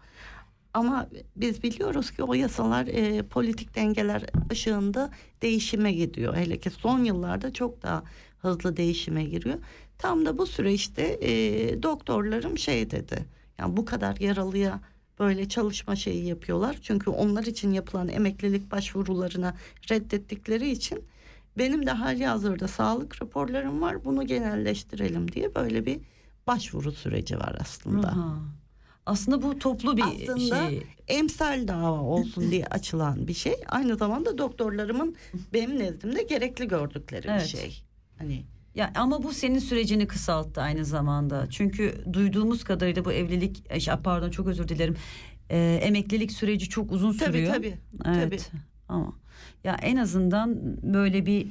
Ama 0.74 1.10
biz 1.36 1.64
biliyoruz 1.64 2.12
ki 2.12 2.24
o 2.24 2.34
yasalar 2.34 2.88
e, 2.88 3.24
politik 3.24 3.76
dengeler 3.76 4.24
ışığında 4.52 5.12
değişime 5.42 5.92
gidiyor. 5.94 6.36
Hele 6.36 6.60
ki 6.60 6.70
son 6.70 7.04
yıllarda 7.04 7.54
çok 7.54 7.84
daha 7.84 8.04
hızlı 8.42 8.78
değişime 8.78 9.24
giriyor. 9.24 9.58
Tam 9.98 10.26
da 10.26 10.38
bu 10.38 10.46
süreçte 10.46 11.20
e, 11.22 11.32
doktorlarım 11.84 12.58
şey 12.58 12.92
dedi. 12.92 13.26
Yani 13.58 13.78
bu 13.78 13.86
kadar 13.86 14.18
yaralıya 14.18 14.80
böyle 15.20 15.50
çalışma 15.50 15.96
şeyi 15.96 16.26
yapıyorlar. 16.26 16.78
Çünkü 16.82 17.10
onlar 17.10 17.44
için 17.44 17.72
yapılan 17.72 18.10
emeklilik 18.10 18.72
başvurularına 18.72 19.56
reddettikleri 19.92 20.70
için 20.72 21.04
benim 21.58 21.86
de 21.86 21.92
hali 21.92 22.26
hazırda 22.26 22.68
sağlık 22.68 23.22
raporlarım 23.22 23.82
var. 23.82 24.06
Bunu 24.06 24.28
genelleştirelim 24.28 25.32
diye 25.32 25.56
böyle 25.56 25.86
bir 25.86 26.00
başvuru 26.56 26.92
süreci 26.92 27.38
var 27.40 27.56
aslında. 27.62 28.08
Aha. 28.08 28.40
Aslında 29.06 29.42
bu 29.42 29.60
toplu 29.60 29.98
bir 29.98 30.04
Aslında 30.04 30.70
şey. 30.70 30.84
emsal 31.08 31.68
dava 31.68 32.00
olsun 32.02 32.52
diye 32.52 32.66
açılan 32.66 33.28
bir 33.28 33.34
şey. 33.34 33.54
Aynı 33.68 33.96
zamanda 33.98 34.38
doktorlarımın 34.38 35.16
benim 35.54 35.80
nezdimde 35.80 36.24
gerekli 36.24 36.68
gördükleri 36.68 37.28
Evet. 37.30 37.42
bir 37.44 37.48
şey. 37.48 37.84
Hani 38.18 38.44
Ya 38.76 38.92
ama 38.96 39.24
bu 39.24 39.34
senin 39.34 39.60
sürecini 39.60 40.08
kısalttı 40.08 40.62
aynı 40.62 40.86
zamanda. 40.86 41.48
Çünkü 41.50 42.04
duyduğumuz 42.14 42.64
kadarıyla 42.64 43.06
bu 43.06 43.12
evlilik, 43.12 43.64
e, 43.70 43.80
şey, 43.80 43.94
pardon 44.04 44.30
çok 44.30 44.48
özür 44.48 44.68
dilerim. 44.68 44.96
Ee, 45.50 45.80
emeklilik 45.84 46.32
süreci 46.32 46.70
çok 46.70 46.92
uzun 46.92 47.14
tabii 47.18 47.32
sürüyor. 47.38 47.54
tabii. 47.54 47.78
Evet. 48.08 48.52
Ama 48.90 49.14
ya 49.64 49.78
en 49.82 49.98
azından 49.98 50.56
böyle 50.94 51.26
bir 51.26 51.48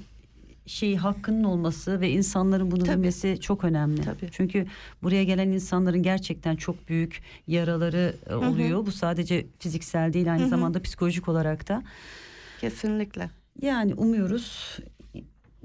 şey 0.71 0.97
hakkının 0.97 1.45
olması 1.45 2.01
ve 2.01 2.11
insanların 2.11 2.71
bunu 2.71 2.85
Tabii. 2.85 2.97
bilmesi 2.97 3.39
çok 3.41 3.64
önemli. 3.64 4.03
Tabii. 4.03 4.29
Çünkü 4.31 4.66
buraya 5.03 5.25
gelen 5.25 5.49
insanların 5.49 6.03
gerçekten 6.03 6.57
çok 6.57 6.89
büyük 6.89 7.23
yaraları 7.47 8.14
e, 8.31 8.35
oluyor. 8.35 8.87
Bu 8.87 8.93
sadece 8.93 9.47
fiziksel 9.59 10.12
değil 10.12 10.33
aynı 10.33 10.49
zamanda 10.49 10.83
psikolojik 10.83 11.29
olarak 11.29 11.68
da. 11.68 11.83
Kesinlikle. 12.61 13.31
Yani 13.62 13.95
umuyoruz 13.95 14.79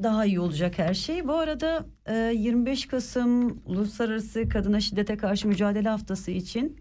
daha 0.04 0.26
iyi 0.26 0.40
olacak 0.40 0.80
her 0.80 0.94
şey. 0.94 1.28
Bu 1.28 1.34
arada 1.34 1.86
e, 2.06 2.14
25 2.36 2.88
Kasım 2.88 3.62
Uluslararası 3.66 4.50
Kadına 4.50 4.80
Şiddete 4.80 5.18
Karşı 5.18 5.48
Mücadele 5.48 5.90
Haftası 5.90 6.32
için 6.32 6.78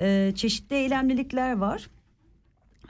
e, 0.00 0.32
çeşitli 0.36 0.76
eylemlilikler 0.76 1.56
var. 1.56 1.88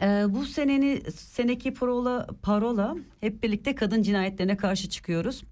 E, 0.02 0.06
bu 0.28 0.44
seneni 0.44 1.02
seneki 1.10 1.74
parola 1.74 2.26
parola 2.42 2.96
hep 3.20 3.42
birlikte 3.42 3.74
kadın 3.74 4.02
cinayetlerine 4.02 4.56
karşı 4.56 4.88
çıkıyoruz. 4.90 5.44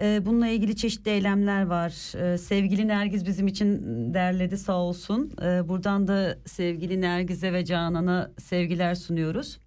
E, 0.00 0.26
bununla 0.26 0.46
ilgili 0.46 0.76
çeşitli 0.76 1.10
eylemler 1.10 1.66
var. 1.66 2.16
E, 2.32 2.38
sevgili 2.38 2.88
Nergiz 2.88 3.26
bizim 3.26 3.46
için 3.46 3.80
derledi 4.14 4.58
sağ 4.58 4.76
olsun. 4.76 5.32
E, 5.42 5.68
buradan 5.68 6.08
da 6.08 6.38
sevgili 6.46 7.00
Nergiz'e 7.00 7.52
ve 7.52 7.64
Canan'a 7.64 8.30
sevgiler 8.38 8.94
sunuyoruz. 8.94 9.58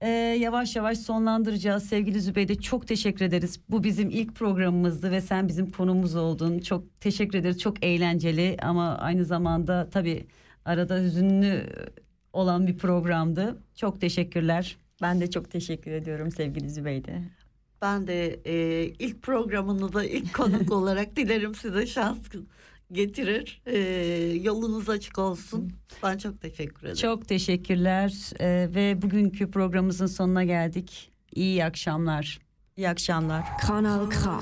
Ee, 0.00 0.08
yavaş 0.40 0.76
yavaş 0.76 0.98
sonlandıracağız. 0.98 1.86
Sevgili 1.86 2.20
Zübeyde 2.20 2.54
çok 2.54 2.88
teşekkür 2.88 3.24
ederiz. 3.24 3.60
Bu 3.68 3.84
bizim 3.84 4.10
ilk 4.10 4.34
programımızdı 4.34 5.10
ve 5.10 5.20
sen 5.20 5.48
bizim 5.48 5.70
konumuz 5.70 6.16
oldun. 6.16 6.58
Çok 6.58 7.00
teşekkür 7.00 7.38
ederiz. 7.38 7.58
Çok 7.58 7.84
eğlenceli 7.84 8.56
ama 8.62 8.98
aynı 8.98 9.24
zamanda 9.24 9.88
tabii 9.90 10.26
arada 10.64 11.00
hüzünlü 11.00 11.66
olan 12.32 12.66
bir 12.66 12.78
programdı. 12.78 13.62
Çok 13.74 14.00
teşekkürler. 14.00 14.76
Ben 15.02 15.20
de 15.20 15.30
çok 15.30 15.50
teşekkür 15.50 15.90
ediyorum 15.90 16.30
sevgili 16.30 16.70
Zübeyde. 16.70 17.22
Ben 17.82 18.06
de 18.06 18.40
e, 18.46 18.84
ilk 18.98 19.22
programını 19.22 19.92
da 19.92 20.04
ilk 20.04 20.34
konuk 20.34 20.72
olarak 20.78 21.16
dilerim 21.16 21.54
size 21.54 21.86
şans 21.86 22.18
getirir. 22.92 23.62
E, 23.66 23.78
yolunuz 24.42 24.88
açık 24.88 25.18
olsun. 25.18 25.72
Ben 26.02 26.18
çok 26.18 26.40
teşekkür 26.40 26.80
ederim. 26.82 26.96
Çok 26.96 27.28
teşekkürler 27.28 28.30
Ee, 28.40 28.68
ve 28.74 29.02
bugünkü 29.02 29.50
programımızın 29.50 30.06
sonuna 30.06 30.44
geldik. 30.44 31.10
İyi 31.34 31.64
akşamlar. 31.64 32.40
İyi 32.76 32.88
akşamlar. 32.88 33.44
Kanal 33.66 34.10
K. 34.10 34.40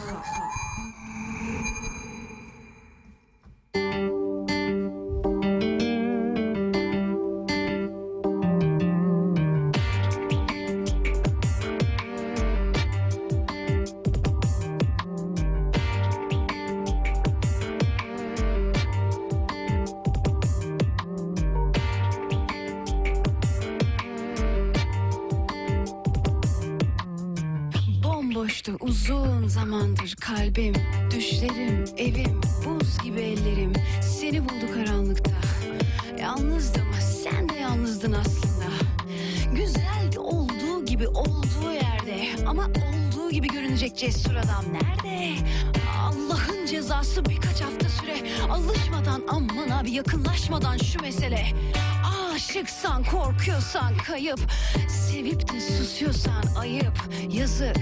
Aşıksan 53.40 53.60
korkuyorsan 53.60 53.96
kayıp 53.96 54.40
Sevip 54.88 55.52
de 55.52 55.60
susuyorsan 55.60 56.42
ayıp. 56.58 56.92
Yazık 57.30 57.76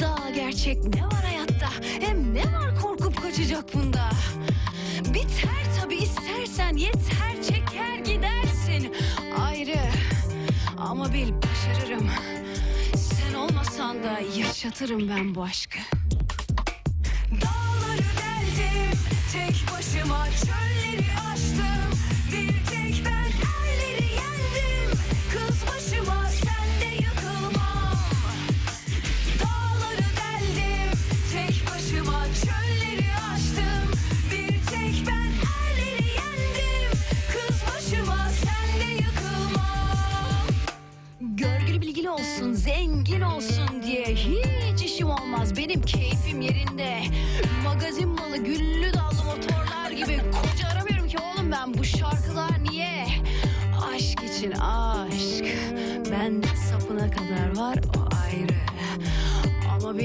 daha 0.00 0.30
gerçek 0.30 0.84
ne 0.94 1.04
var 1.04 1.24
hayatta? 1.24 1.68
Hem 2.00 2.34
ne 2.34 2.44
var 2.44 2.80
korkup 2.80 3.22
kaçacak 3.22 3.74
bunda? 3.74 4.10
Biter 5.04 5.80
tabi 5.80 5.94
istersen 5.94 6.76
yeter 6.76 7.42
çeker 7.42 7.98
gidersin. 7.98 8.94
Ayrı 9.40 9.80
ama 10.78 11.12
bil 11.12 11.32
başarırım. 11.32 12.10
Sen 12.96 13.34
olmasan 13.34 14.02
da 14.02 14.20
yaşatırım 14.38 15.08
ben 15.08 15.34
bu 15.34 15.42
aşkı. 15.42 15.78
Dağları 17.30 17.98
deldim 18.18 18.98
tek 19.32 19.74
başıma 19.76 20.26
çölleri 20.26 21.27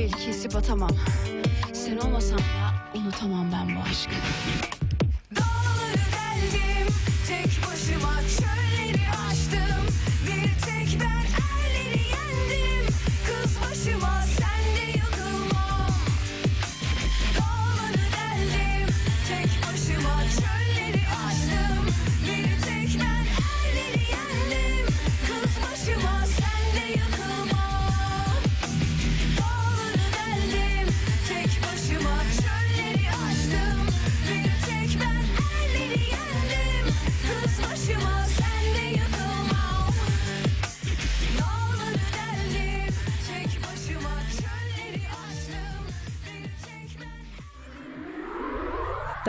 Bil 0.04 0.12
kesip 0.12 0.56
atamam. 0.56 0.90
Sen 1.74 1.98
olmasan 1.98 2.40
da 2.40 3.00
unutamam 3.00 3.52
ben 3.52 3.76
bu 3.76 3.80
aşkı. 3.90 4.12